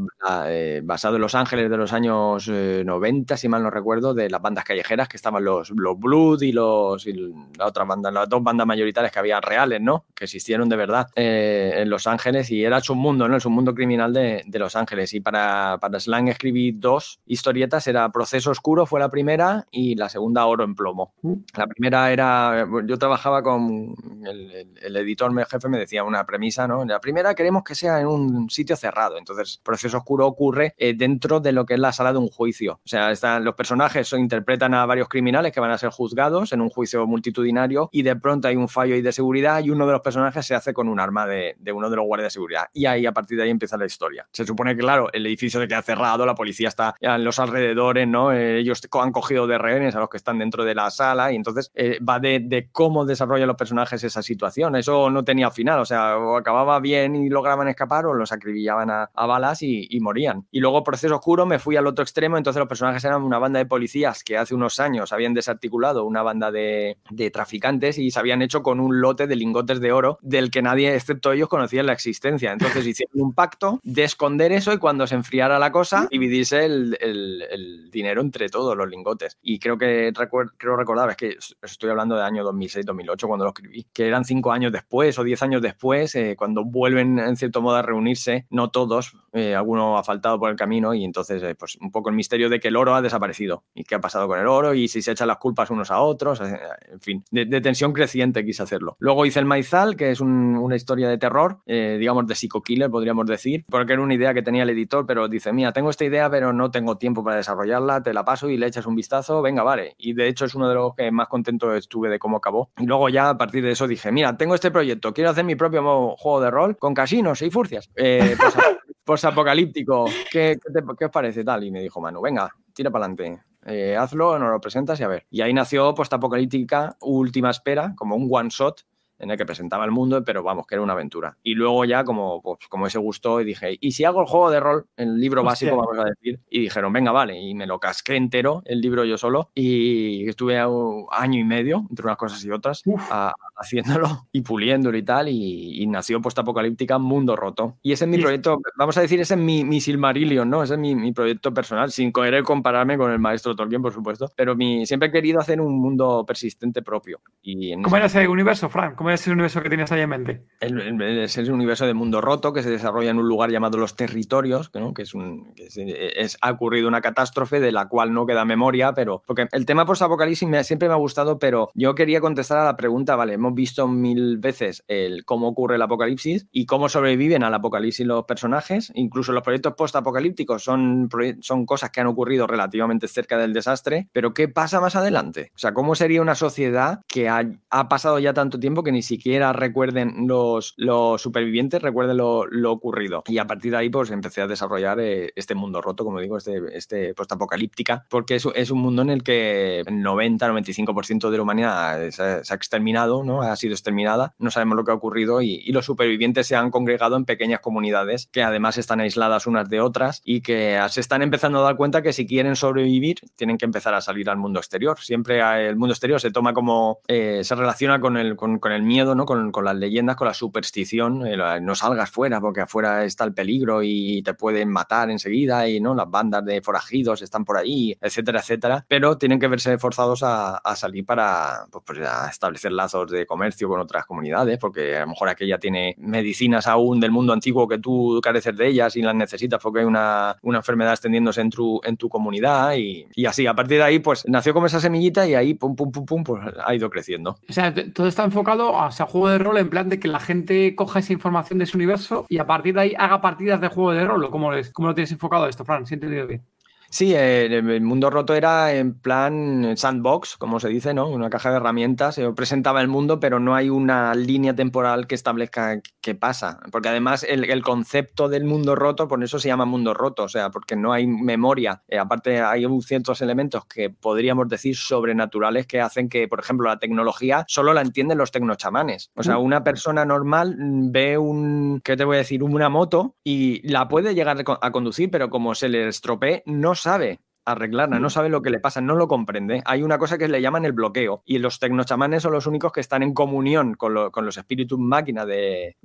[0.47, 4.29] eh, basado en Los Ángeles de los años eh, 90, si mal no recuerdo, de
[4.29, 7.13] las bandas callejeras, que estaban los, los Blood y, los, y
[7.57, 10.05] la otra banda, las dos bandas mayoritarias que había reales, ¿no?
[10.13, 13.37] Que existieron de verdad eh, en Los Ángeles y era su mundo, ¿no?
[13.37, 15.13] El mundo criminal de, de, Los Ángeles.
[15.13, 20.09] Y para, para Slang escribí dos historietas, era Proceso Oscuro fue la primera y la
[20.09, 21.13] segunda Oro en Plomo.
[21.55, 23.95] La primera era, yo trabajaba con
[24.25, 26.83] el, el, el editor el jefe, me decía una premisa, ¿no?
[26.83, 29.17] La primera queremos que sea en un sitio cerrado.
[29.17, 32.79] Entonces, proceso oscuro ocurre eh, dentro de lo que es la sala de un juicio.
[32.83, 36.61] O sea, están, los personajes interpretan a varios criminales que van a ser juzgados en
[36.61, 39.91] un juicio multitudinario y de pronto hay un fallo ahí de seguridad y uno de
[39.91, 42.65] los personajes se hace con un arma de, de uno de los guardias de seguridad.
[42.73, 44.27] Y ahí, a partir de ahí, empieza la historia.
[44.31, 48.07] Se supone que, claro, el edificio se queda cerrado, la policía está en los alrededores,
[48.07, 48.31] ¿no?
[48.31, 51.35] Eh, ellos han cogido de rehenes a los que están dentro de la sala y
[51.35, 54.75] entonces eh, va de, de, cómo desarrollan los personajes esa situación.
[54.75, 58.54] Eso no tenía final, o sea, o acababa bien y lograban escapar o los acribillaban
[58.55, 60.47] acribillaban a, a balas y, y, morían.
[60.51, 63.59] Y luego, proceso oscuro, me fui al otro extremo, entonces los personajes eran una banda
[63.59, 68.19] de policías que hace unos años habían desarticulado una banda de, de traficantes y se
[68.19, 71.83] habían hecho con un lote de lingotes de oro del que nadie, excepto ellos, conocía
[71.83, 72.51] la existencia.
[72.53, 76.97] Entonces hicieron un pacto de esconder eso y cuando se enfriara la cosa, dividirse el,
[77.01, 79.37] el, el dinero entre todos los lingotes.
[79.41, 83.51] Y creo que recuer, creo recordar, es que estoy hablando de año 2006-2008 cuando lo
[83.51, 87.61] escribí, que eran cinco años después o diez años después, eh, cuando vuelven en cierto
[87.61, 91.55] modo a reunirse, no todos, eh, alguno ha faltado por el camino y entonces eh,
[91.55, 94.27] pues un poco el misterio de que el oro ha desaparecido y qué ha pasado
[94.27, 96.59] con el oro y si se echan las culpas unos a otros, eh,
[96.91, 98.95] en fin, de, tensión creciente quise hacerlo.
[98.99, 102.89] Luego hice el Maizal, que es un, una historia de terror, eh, digamos de psico-killer
[102.89, 106.05] podríamos decir, porque era una idea que tenía el editor, pero dice, mira, tengo esta
[106.05, 109.41] idea pero no tengo tiempo para desarrollarla, te la paso y le echas un vistazo,
[109.41, 109.95] venga, vale.
[109.97, 112.71] Y de hecho es uno de los que más contento estuve de cómo acabó.
[112.77, 115.55] Y luego ya a partir de eso dije, mira, tengo este proyecto, quiero hacer mi
[115.55, 117.89] propio juego de rol con casinos y furcias.
[118.37, 118.55] Pues,
[119.03, 121.63] posapocalíptico, ¿qué, qué, ¿qué, os parece tal?
[121.63, 123.43] Y me dijo Manu, venga, tira para adelante.
[123.65, 125.25] Eh, hazlo, nos lo presentas y a ver.
[125.29, 128.81] Y ahí nació Postapocalíptica Última Espera, como un one shot
[129.19, 131.37] en el que presentaba el mundo, pero vamos, que era una aventura.
[131.43, 134.49] Y luego ya como, pues, como ese gustó y dije, ¿y si hago el juego
[134.51, 135.71] de rol, el libro Hostia.
[135.71, 136.39] básico, vamos a decir?
[136.49, 140.63] Y dijeron, venga, vale, y me lo casqué entero, el libro yo solo, y estuve
[140.65, 145.29] un año y medio, entre unas cosas y otras, a, haciéndolo y puliéndolo y tal,
[145.29, 147.77] y, y nació Postapocalíptica Mundo Roto.
[147.81, 150.63] Y ese es mi proyecto, vamos a decir, ese es mi, mi Silmarillion, ¿no?
[150.63, 154.31] Ese es mi, mi, proyecto personal, sin querer compararme con el maestro Tolkien, por supuesto,
[154.35, 157.21] pero mi, siempre he querido hacer un mundo persistente propio.
[157.41, 158.95] Y ¿Cómo era ese universo, Frank?
[159.05, 160.41] ¿Cómo era ese universo que tenías ahí en mente?
[160.59, 163.77] El, el, es el universo de mundo roto que se desarrolla en un lugar llamado
[163.77, 164.95] Los Territorios, ¿no?
[164.95, 168.45] que, es un, que es, es, ha ocurrido una catástrofe de la cual no queda
[168.45, 172.65] memoria, pero porque el tema post-apocalipsis siempre me ha gustado, pero yo quería contestar a
[172.65, 177.43] la pregunta, vale, hemos visto mil veces el cómo ocurre el apocalipsis y cómo sobreviven
[177.43, 181.09] al apocalipsis los personajes, incluso los proyectos post-apocalípticos son,
[181.41, 185.51] son cosas que han ocurrido relativamente cerca del desastre, pero ¿qué pasa más adelante?
[185.53, 189.01] O sea, ¿cómo sería una sociedad que ha, ha pasado ya tanto tiempo que ni
[189.01, 193.23] siquiera recuerden los, los supervivientes, recuerden lo, ocurrido?
[193.27, 196.37] Y a partir de ahí, pues empecé a desarrollar eh, este mundo roto, como digo,
[196.37, 201.43] este, este post-apocalíptica, porque es, es, un mundo en el que el 90-95% de la
[201.43, 203.41] humanidad se, se, ha exterminado, ¿no?
[203.41, 206.71] Ha sido exterminada, no sabemos lo que ha ocurrido y, y, los supervivientes se han
[206.71, 211.21] congregado en pequeñas comunidades que además están aisladas unas de otras y que se están
[211.21, 214.59] empezando a dar cuenta que si quieren sobrevivir tienen que empezar a salir al mundo
[214.59, 214.99] exterior.
[214.99, 218.83] Siempre el mundo exterior se toma como, eh, se relaciona con el, con, con el
[218.85, 219.25] miedo, ¿no?
[219.25, 223.33] Con, con, las leyendas, con la superstición, eh, no salgas fuera porque afuera está el
[223.33, 227.97] peligro y te pueden matar enseguida y no las bandas de forajidos están por ahí,
[227.99, 232.71] etcétera, etcétera, pero tienen que verse forzados a, a salir para pues, pues, a establecer
[232.71, 237.11] lazos de comercio con otras comunidades, porque a lo mejor aquella tiene medicinas aún del
[237.11, 240.93] mundo antiguo que tú careces de ellas y las necesitas porque hay una, una enfermedad
[240.93, 243.47] extendiéndose en tu, en tu comunidad y, y, así.
[243.47, 246.23] A partir de ahí, pues nació como esa semillita y ahí, pum, pum, pum, pum,
[246.23, 247.37] pues ha ido creciendo.
[247.49, 250.19] O sea, todo está enfocado o sea, juego de rol en plan de que la
[250.19, 253.67] gente coja esa información de su universo y a partir de ahí haga partidas de
[253.69, 254.29] juego de rol.
[254.29, 255.85] ¿Cómo, les, cómo lo tienes enfocado esto, Fran?
[255.85, 256.54] Si he entendido bien.
[256.95, 261.09] Sí, eh, el mundo roto era en plan sandbox, como se dice, ¿no?
[261.09, 262.15] Una caja de herramientas.
[262.15, 266.61] Yo presentaba el mundo, pero no hay una línea temporal que establezca qué pasa.
[266.71, 270.51] Porque además el, concepto del mundo roto, por eso se llama mundo roto, o sea,
[270.51, 271.83] porque no hay memoria.
[271.89, 276.79] Eh, aparte, hay ciertos elementos que podríamos decir sobrenaturales que hacen que, por ejemplo, la
[276.79, 279.11] tecnología solo la entienden los tecnochamanes.
[279.15, 279.43] O sea, mm.
[279.43, 282.41] una persona normal ve un, ¿qué te voy a decir?
[282.41, 287.19] Una moto y la puede llegar a conducir, pero como se le estropee, no sabe
[287.45, 289.61] arreglarla, no sabe lo que le pasa, no lo comprende.
[289.65, 292.81] Hay una cosa que le llaman el bloqueo y los tecnochamanes son los únicos que
[292.81, 295.75] están en comunión con, los espíritus máquina de,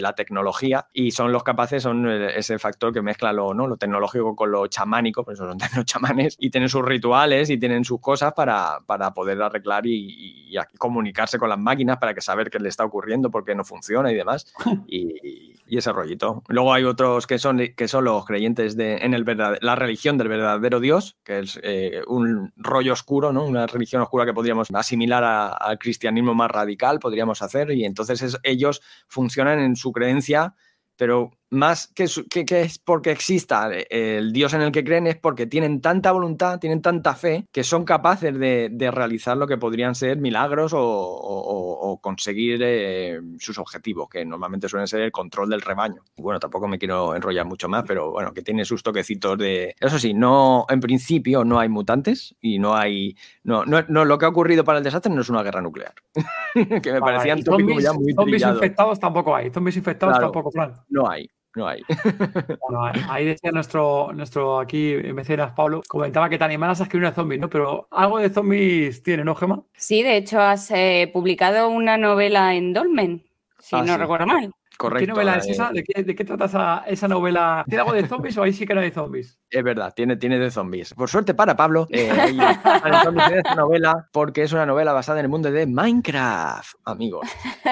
[0.00, 3.66] la tecnología y son los capaces, son ese factor que mezcla lo, ¿no?
[3.66, 7.84] lo tecnológico con lo chamánico, por eso son tecnochamanes y tienen sus rituales y tienen
[7.84, 8.80] sus cosas para,
[9.14, 13.44] poder arreglar y, comunicarse con las máquinas para que saber qué le está ocurriendo, por
[13.44, 14.52] qué no funciona y demás.
[14.86, 16.42] y, y ese rollito.
[16.48, 19.24] Luego hay otros que son, que son los creyentes de, en el
[19.62, 23.44] la religión del verdadero Dios, que es eh, un rollo oscuro, ¿no?
[23.44, 25.24] una religión oscura que podríamos asimilar
[25.58, 30.54] al cristianismo más radical, podríamos hacer, y entonces ellos funcionan en su creencia,
[30.96, 32.06] pero más que,
[32.46, 36.58] que, es porque exista el Dios en el que creen, es porque tienen tanta voluntad,
[36.58, 42.60] tienen tanta fe, que son capaces de, realizar lo que podrían ser milagros o, conseguir
[42.62, 46.02] eh, sus objetivos, que normalmente suelen ser el control del rebaño.
[46.16, 49.76] Bueno, tampoco me quiero enrollar mucho más, pero bueno, que tiene sus toquecitos de...
[49.78, 53.14] Eso sí, no, en principio no hay mutantes y no hay...
[53.44, 55.94] No, no, lo que ha ocurrido para el desastre no es una guerra nuclear.
[56.82, 60.74] que me parecían zombies, ya muy Zombies infectados tampoco hay, zombies infectados tampoco, plan.
[60.88, 61.82] No hay no hay.
[62.68, 67.14] Bueno, ahí decía nuestro, nuestro aquí mecenas Pablo, comentaba que te animaras a escribir una
[67.14, 67.50] zombies, ¿no?
[67.50, 69.62] Pero algo de zombies tiene, ¿no, Gema?
[69.76, 73.24] Sí, de hecho has eh, publicado una novela en Dolmen,
[73.58, 74.52] si ah, no recuerdo mal.
[74.90, 75.70] ¿Qué novela es esa?
[75.70, 77.64] ¿De qué, de qué trata esa, novela?
[77.68, 79.38] ¿Tiene algo de zombies o ahí sí que no hay zombies?
[79.50, 80.94] Es verdad, tiene, tiene de zombies.
[80.94, 82.10] Por suerte para Pablo, eh,
[83.34, 87.28] esta novela porque es una novela basada en el mundo de Minecraft, amigos.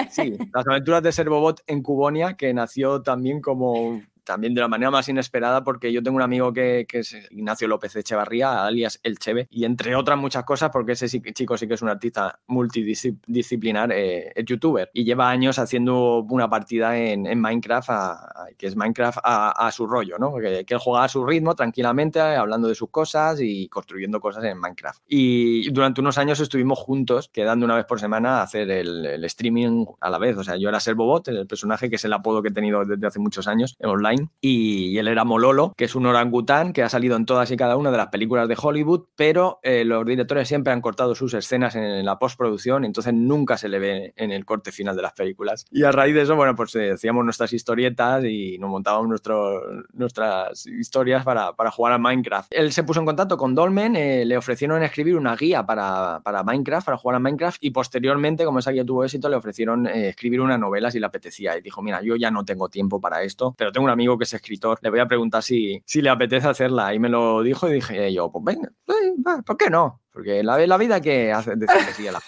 [0.09, 4.91] Sí, las aventuras de Servobot en Cubonia, que nació también como también de la manera
[4.91, 9.47] más inesperada porque yo tengo un amigo que, es Ignacio López Echevarría, alias El Cheve,
[9.49, 14.31] y entre otras muchas cosas porque ese chico sí que es un artista multidisciplinar, eh,
[14.35, 17.89] es youtuber y lleva años haciendo una partida en, Minecraft,
[18.57, 20.35] que es Minecraft a, su rollo, ¿no?
[20.35, 24.43] Que, que, él juega a su ritmo tranquilamente, hablando de sus cosas y construyendo cosas
[24.43, 25.01] en Minecraft.
[25.07, 29.85] Y durante unos años estuvimos juntos, quedando una vez por semana a hacer el, streaming
[29.99, 30.37] a la vez.
[30.37, 33.07] O sea, yo era Servobot, el personaje que es el apodo que he tenido desde
[33.07, 36.89] hace muchos años en online y, él era Mololo, que es un orangután que ha
[36.89, 40.47] salido en todas y cada una de las películas de Hollywood, pero eh, los directores
[40.47, 44.45] siempre han cortado sus escenas en, la postproducción, entonces nunca se le ve en el
[44.45, 45.65] corte final de las películas.
[45.71, 49.21] Y a raíz de eso, bueno, pues eh, nuestras historietas y nos montábamos
[49.93, 52.51] nuestras historias para, jugar a Minecraft.
[52.51, 56.85] Él se puso en contacto con Dolmen, eh, le ofrecieron escribir una guía para, Minecraft,
[56.85, 60.57] para jugar a Minecraft, y posteriormente, como esa guía tuvo éxito, le ofrecieron escribir una
[60.57, 61.57] novela si le apetecía.
[61.57, 64.23] Y dijo, mira, yo ya no tengo tiempo para esto, pero tengo un amigo que
[64.23, 66.93] es escritor, le voy a preguntar si, si le apetece hacerla.
[66.93, 68.71] Y me lo dijo y dije yo, pues venga,
[69.45, 70.01] ¿por qué no?
[70.11, 72.21] Porque la, la vida que hace decir que sí a la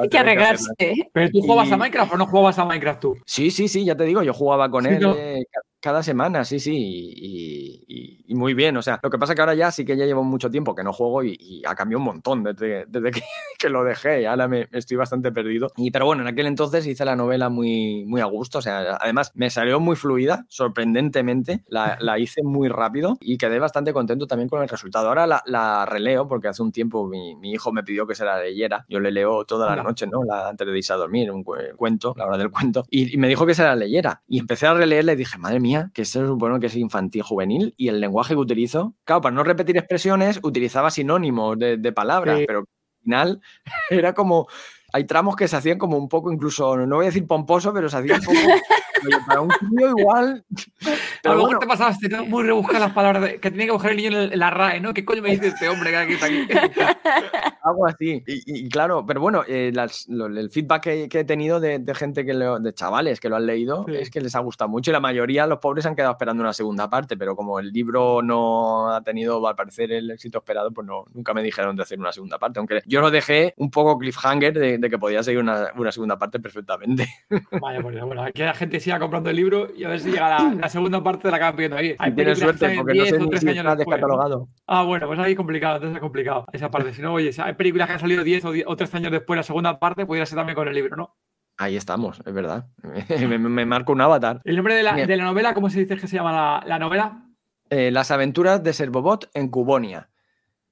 [0.00, 0.72] Hay que arreglarse.
[1.12, 3.16] Pero tú jugabas a Minecraft o no jugabas a Minecraft tú?
[3.24, 5.02] Sí, sí, sí, ya te digo, yo jugaba con él.
[5.16, 5.44] Eh,
[5.84, 6.72] cada semana, sí, sí,
[7.14, 8.74] y, muy bien.
[8.78, 10.82] O sea, lo que pasa que ahora ya sí que ya llevo mucho tiempo que
[10.82, 13.10] no juego y, ha cambiado un montón desde, desde
[13.58, 14.26] que, lo dejé.
[14.26, 15.68] Ahora me, estoy bastante perdido.
[15.76, 18.58] Y, pero bueno, en aquel entonces hice la novela muy, muy a gusto.
[18.58, 21.62] O sea, además me salió muy fluida, sorprendentemente.
[21.68, 25.08] La, la hice muy rápido y quedé bastante contento también con el resultado.
[25.08, 28.24] Ahora la, la releo porque hace un tiempo mi, mi, hijo me pidió que se
[28.24, 28.86] la leyera.
[28.88, 30.24] Yo le leo toda la noche, ¿no?
[30.24, 32.84] La, antes de irse a dormir, un cuento, la hora del cuento.
[32.90, 34.22] Y, y me dijo que se la leyera.
[34.26, 37.74] Y empecé a releerla y dije, madre mía que esto supone que es infantil juvenil,
[37.76, 42.60] y el lenguaje que utilizo, claro, para no repetir expresiones, utilizaba sinónimos de, palabras, pero
[42.60, 42.66] al
[43.02, 43.40] final
[43.90, 44.48] era como.
[44.94, 47.88] Hay tramos que se hacían como un poco, incluso, no voy a decir pomposo, pero
[47.88, 48.38] se hacían un poco
[49.26, 50.44] para un tío igual.
[51.22, 54.38] Pero luego te pasabas muy rebuscar las palabras que tenía que buscar el niño en
[54.38, 54.92] la RAE, ¿no?
[54.92, 56.46] ¿Qué coño me dice este hombre que está aquí?
[57.62, 58.22] Algo así.
[58.26, 63.20] Y, claro, pero bueno, eh, el feedback que, he tenido de, gente, que de chavales
[63.20, 65.86] que lo han leído, es que les ha gustado mucho y la mayoría, los pobres,
[65.86, 69.92] han quedado esperando una segunda parte, pero como el libro no ha tenido, al parecer,
[69.92, 73.00] el éxito esperado, pues no, nunca me dijeron de hacer una segunda parte, aunque yo
[73.00, 77.06] lo dejé un poco cliffhanger de, que podía seguir una, segunda parte perfectamente.
[77.60, 80.54] Vaya, pues bueno, aquí la gente siga comprando el libro y a ver si llega
[80.54, 81.96] la, segunda parte de la acaban viendo ahí.
[82.14, 84.48] Tienes suerte, porque no sé ni si está descatalogado.
[84.66, 86.92] Ah, bueno, pues ahí es complicado, entonces es complicado esa parte.
[86.92, 89.78] Si no, oye, hay películas que han salido 10 o, 13 años después, la segunda
[89.78, 91.16] parte, pudiera ser también con el libro, ¿no?
[91.56, 92.66] Ahí estamos, es verdad.
[93.28, 94.40] me, marco un avatar.
[94.44, 97.22] ¿El nombre de la, novela, cómo se dice que se llama la, novela?
[97.70, 100.10] Eh, las aventuras de Servobot en Cubonia.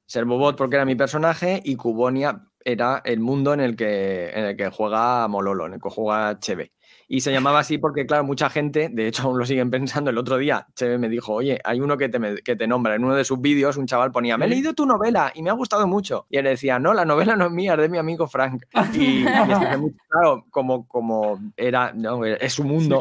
[0.06, 4.56] Servobot porque era mi personaje y Cubonia era el mundo en el que, en el
[4.56, 6.72] que juega Mololo, en el que juega Cheve.
[7.08, 10.16] Y se llamaba así porque, claro, mucha gente, de hecho aún lo siguen pensando, el
[10.16, 12.94] otro día Cheve me dijo, oye, hay uno que te, que te nombra.
[12.94, 15.50] En uno de sus vídeos un chaval ponía, me he leído tu novela y me
[15.50, 16.26] ha gustado mucho.
[16.30, 18.64] Y él decía, no, la novela no es mía, es de mi amigo Frank.
[18.94, 19.24] Y,
[20.08, 22.98] claro, como, como era, no, es su mundo.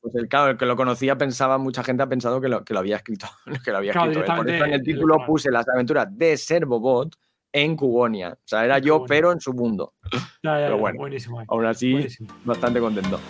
[0.00, 2.74] pues el, claro, el que lo conocía pensaba, mucha gente ha pensado que lo, que
[2.74, 3.28] lo había escrito.
[3.64, 4.24] Que lo había escrito.
[4.24, 7.16] Por eso en el título puse las aventuras de Servobot
[7.52, 8.32] en Cubonia.
[8.32, 9.94] O sea, era yo, pero en su mundo.
[10.42, 11.42] pero bueno, buenísimo.
[11.48, 12.06] Aún así,
[12.44, 13.20] bastante contento.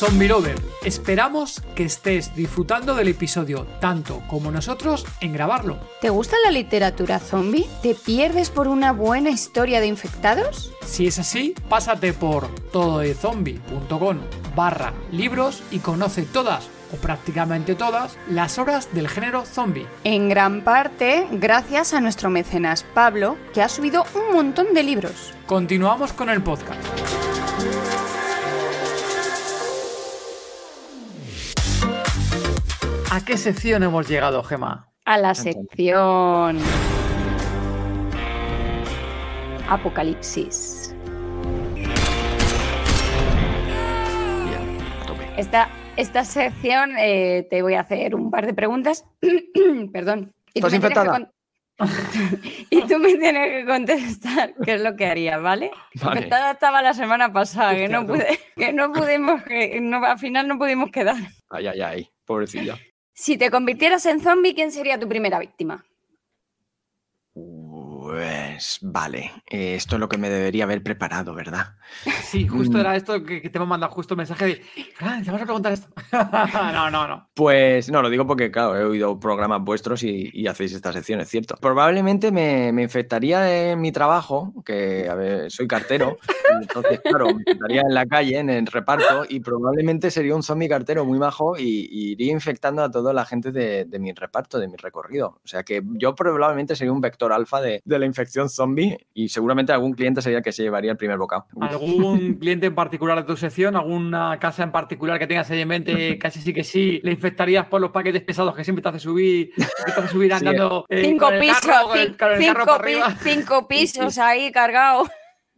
[0.00, 5.78] Zombie Lover, esperamos que estés disfrutando del episodio tanto como nosotros en grabarlo.
[6.00, 7.66] ¿Te gusta la literatura zombie?
[7.82, 10.72] ¿Te pierdes por una buena historia de infectados?
[10.86, 14.20] Si es así, pásate por tododezombie.com
[14.56, 19.86] barra libros y conoce todas o prácticamente todas, las obras del género zombie.
[20.04, 25.34] En gran parte gracias a nuestro mecenas Pablo, que ha subido un montón de libros.
[25.46, 26.80] Continuamos con el podcast.
[33.12, 34.88] ¿A qué sección hemos llegado, Gema?
[35.04, 36.58] A la sección
[39.68, 40.94] Apocalipsis.
[45.36, 45.70] Esta,
[46.00, 49.04] esta sección eh, te voy a hacer un par de preguntas.
[49.92, 50.32] Perdón.
[50.54, 51.30] ¿Estás infectada?
[52.70, 55.70] y tú me tienes que contestar qué es lo que haría, ¿vale?
[55.94, 60.46] Infectada estaba la semana pasada, que no, pude, que no pudimos, que no, al final
[60.46, 61.16] no pudimos quedar.
[61.48, 62.78] Ay, ay, ay, pobrecilla.
[63.14, 65.84] Si te convirtieras en zombie, ¿quién sería tu primera víctima?
[68.10, 71.76] Pues vale, eh, esto es lo que me debería haber preparado, ¿verdad?
[72.24, 72.80] Sí, justo mm.
[72.80, 74.62] era esto que, te hemos mandado justo un mensaje de,
[74.96, 75.86] Fran, te vas a preguntar esto.
[76.72, 77.28] no, no, no.
[77.34, 81.28] Pues no, lo digo porque, claro, he oído programas vuestros y, hacéis esta sección, es
[81.28, 81.54] cierto.
[81.60, 86.16] Probablemente me, infectaría en mi trabajo, que, a ver, soy cartero,
[86.60, 90.68] entonces, claro, me infectaría en la calle, en el reparto, y probablemente sería un zombie
[90.68, 94.76] cartero muy majo y, iría infectando a toda la gente de, mi reparto, de mi
[94.76, 95.38] recorrido.
[95.44, 99.28] O sea que yo probablemente sería un vector alfa de, de la infección zombie y
[99.28, 101.46] seguramente algún cliente sería el que se llevaría el primer bocado.
[101.60, 103.76] ¿Algún cliente en particular de tu sección?
[103.76, 106.18] ¿Alguna casa en particular que tengas ahí en mente?
[106.18, 109.52] Casi sí que sí, le infectarías por los paquetes pesados que siempre te hace subir,
[109.54, 110.86] te hace subir andando.
[110.90, 111.60] cinco pisos,
[113.22, 115.08] cinco pisos ahí cargados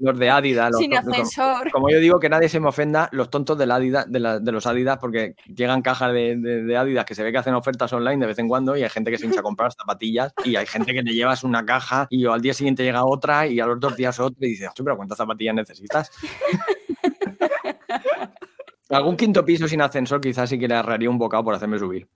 [0.02, 0.76] los de Adidas.
[0.76, 1.70] Sin ascensor.
[1.70, 4.98] Como, yo digo, que nadie se me ofenda, los tontos de, Adidas, de, los Adidas,
[4.98, 8.48] porque llegan cajas de, Adidas que se ve que hacen ofertas online de vez en
[8.48, 11.12] cuando y hay gente que se hincha a comprar zapatillas y hay gente que le
[11.12, 14.44] llevas una caja y al día siguiente llega otra y a los dos días otra
[14.44, 16.10] y dices, pero ¿cuántas zapatillas necesitas?
[18.90, 22.08] Algún quinto piso sin ascensor quizás sí que le agarraría un bocado por hacerme subir.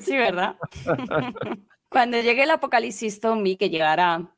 [0.00, 0.56] Sí, ¿verdad?
[1.90, 4.35] Cuando llegue el apocalipsis zombie, que llegará.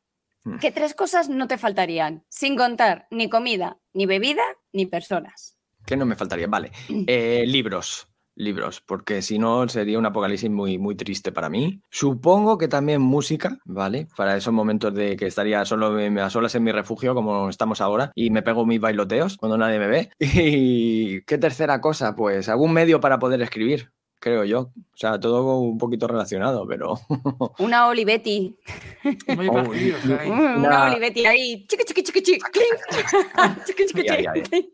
[0.61, 2.24] ¿Qué tres cosas no te faltarían?
[2.28, 5.57] Sin contar ni comida, ni bebida, ni personas.
[5.84, 6.47] ¿Qué no me faltaría?
[6.47, 6.70] Vale.
[6.89, 7.05] Mm.
[7.07, 8.09] Eh, libros.
[8.34, 11.82] Libros, porque si no sería un apocalipsis muy, muy triste para mí.
[11.91, 14.07] Supongo que también música, ¿vale?
[14.16, 18.12] Para esos momentos de que estaría solo a solas en mi refugio, como estamos ahora,
[18.14, 20.11] y me pego mis bailoteos cuando nadie me ve.
[20.20, 24.61] Y qué tercera cosa, pues algún medio para poder escribir creo yo.
[24.61, 26.99] O sea, todo un poquito relacionado, pero.
[27.59, 28.57] Una Olivetti.
[30.57, 31.64] Una Olivetti ahí.
[31.66, 32.40] Chiqui, chiqui, chiqui, chiqui.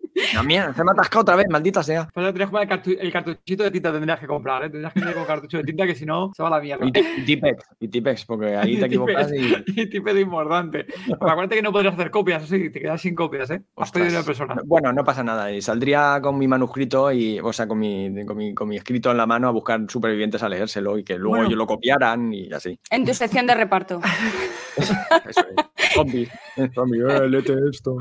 [0.14, 0.34] chiqui.
[0.34, 2.08] También, se me ha atascado otra vez, maldita sea.
[2.12, 4.70] Pues tendrías que el, el, cartuchito de tinta, tendrías que comprar, ¿eh?
[4.70, 6.86] Tendrías que tener con cartucho de tinta que si no se va a la mierda.
[6.86, 6.92] Y,
[7.24, 9.54] Tipex, y Tipex, porque ahí te equivocas y.
[9.80, 10.86] y Tipex de importante.
[11.12, 13.62] Acuérdate que no podrías hacer copias, sí, te quedas sin copias, ¿eh?
[13.76, 14.56] Has pedido una persona.
[14.64, 15.52] Bueno, no pasa nada.
[15.52, 19.10] Y saldría con mi manuscrito y, o sea, con mi, con mi, con mi escrito
[19.10, 22.52] en la mano a buscar supervivientes a leérselo y que luego ellos lo copiaran y
[22.52, 22.78] así.
[22.90, 24.00] En tu sección de reparto.
[24.76, 24.94] Eso
[25.40, 25.92] es.
[25.94, 26.28] Zombie.
[26.74, 27.96] Zombie, eh, léete esto.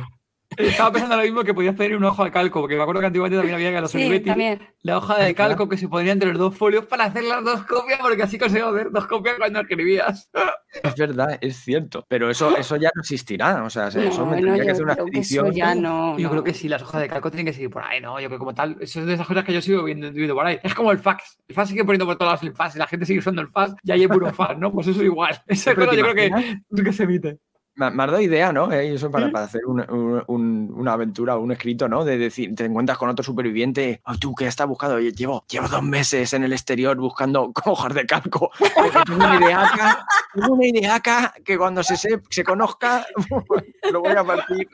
[0.57, 3.07] Estaba pensando lo mismo que podías pedir una hoja de calco, porque me acuerdo que
[3.07, 4.23] antiguamente también había que los sí,
[4.81, 7.63] la hoja de calco que se ponía entre los dos folios para hacer las dos
[7.65, 10.29] copias, porque así conseguimos ver dos copias cuando escribías.
[10.81, 12.03] Es verdad, es cierto.
[12.07, 13.63] Pero eso, eso ya no existirá.
[13.63, 15.53] O sea, eso me tendría que hacer una edición.
[16.17, 18.19] Yo creo que sí, las hojas de calco tienen que seguir por ahí, ¿no?
[18.19, 20.33] Yo creo que como tal, eso es de esas cosas que yo sigo viendo, viendo
[20.33, 20.59] por ahí.
[20.63, 21.37] Es como el fax.
[21.47, 23.49] El fax sigue poniendo por todos lados el fax y la gente sigue usando el
[23.49, 24.71] fax y hay puro fax, ¿no?
[24.71, 25.39] Pues eso igual.
[25.47, 27.37] Esa cosa yo creo que, que se emite.
[27.75, 28.71] Me, ha dado idea, ¿no?
[28.71, 32.05] Eh, eso para, para hacer una aventura o un escrito, ¿no?
[32.05, 35.81] De decir, te encuentras con otro superviviente, oh, tú que estás buscando, llevo, llevo dos
[35.81, 38.51] meses en el exterior buscando hojas de calco.
[39.05, 43.05] tengo una ideaca, tengo una que cuando se, se, se conozca
[43.91, 44.67] lo voy a partir.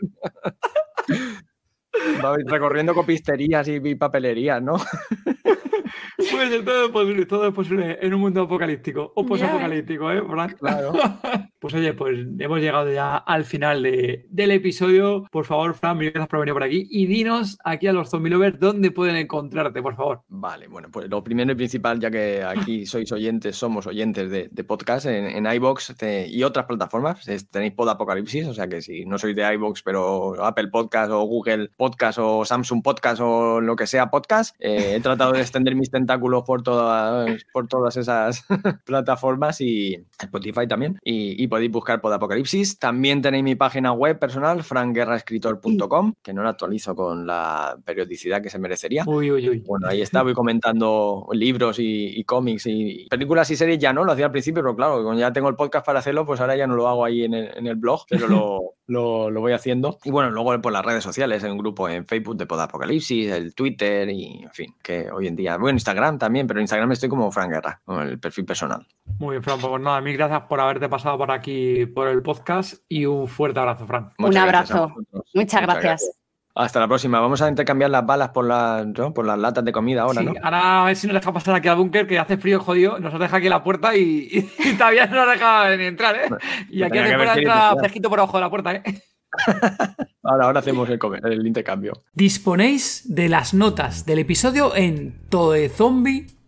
[2.47, 4.75] recorriendo copisterías y papelerías, ¿no?
[6.17, 10.57] Pues todo es posible, todo es posible en un mundo apocalíptico o posapocalíptico, ¿eh, Frank?
[10.57, 10.93] Claro.
[11.59, 15.25] Pues oye, pues hemos llegado ya al final del episodio.
[15.29, 18.57] Por favor, Fran, gracias por venir por aquí y dinos aquí a los zombie lovers
[18.57, 20.21] dónde pueden encontrarte, por favor.
[20.29, 24.63] Vale, bueno, pues lo primero y principal, ya que aquí sois oyentes, somos oyentes de,
[24.63, 25.95] podcast en, en iBox
[26.29, 30.43] y otras plataformas, tenéis Pod Apocalipsis, o sea que si no sois de iBox, pero
[30.43, 34.99] Apple Podcast o Google Podcast o Samsung Podcast o lo que sea podcast, eh, he
[35.01, 38.45] tratado de extender mis tentáculos por todas, por todas esas
[38.85, 40.99] plataformas y Spotify también.
[41.03, 42.77] Y, podéis buscar Pod Apocalipsis.
[42.77, 48.49] También tenéis mi página web personal, frankguerraescritor.com, que no la actualizo con la periodicidad que
[48.49, 49.03] se merecería.
[49.07, 49.63] Uy, uy, uy.
[49.65, 53.79] Bueno, ahí está, voy comentando libros y, cómics y películas y series.
[53.79, 56.25] Ya no, lo hacía al principio, pero claro, como ya tengo el podcast para hacerlo,
[56.25, 59.99] pues ahora ya no lo hago ahí en el, blog, pero lo, lo, voy haciendo.
[60.03, 63.31] Y bueno, luego por las redes sociales, en un grupo en Facebook de Pod Apocalipsis,
[63.31, 66.91] el Twitter y en fin, que hoy en día, bueno, Instagram también, pero en Instagram
[66.91, 68.85] estoy como Frank Guerra, con el perfil personal.
[69.19, 72.83] Muy bien, Fran, pues nada, mil gracias por haberte pasado por aquí por el podcast
[72.89, 74.11] y un fuerte abrazo, Fran.
[74.17, 74.93] un abrazo.
[75.33, 76.18] Muchas, gracias.
[76.59, 77.21] Hasta la próxima.
[77.21, 78.85] Vamos a intercambiar las balas por las,
[79.15, 81.69] por las latas de comida ahora, sí, Ahora a ver si nos deja pasar aquí
[81.69, 82.99] al búnker, que hace frío jodido.
[82.99, 84.45] Nos deja aquí la puerta y,
[84.77, 86.27] todavía no nos deja ni entrar, ¿eh?
[86.69, 88.83] Y aquí hace puede entrar fresquito por abajo de la puerta, ¿eh?
[90.23, 91.93] ahora, ahora hacemos el, el, intercambio.
[92.11, 95.29] Disponéis de las notas del episodio en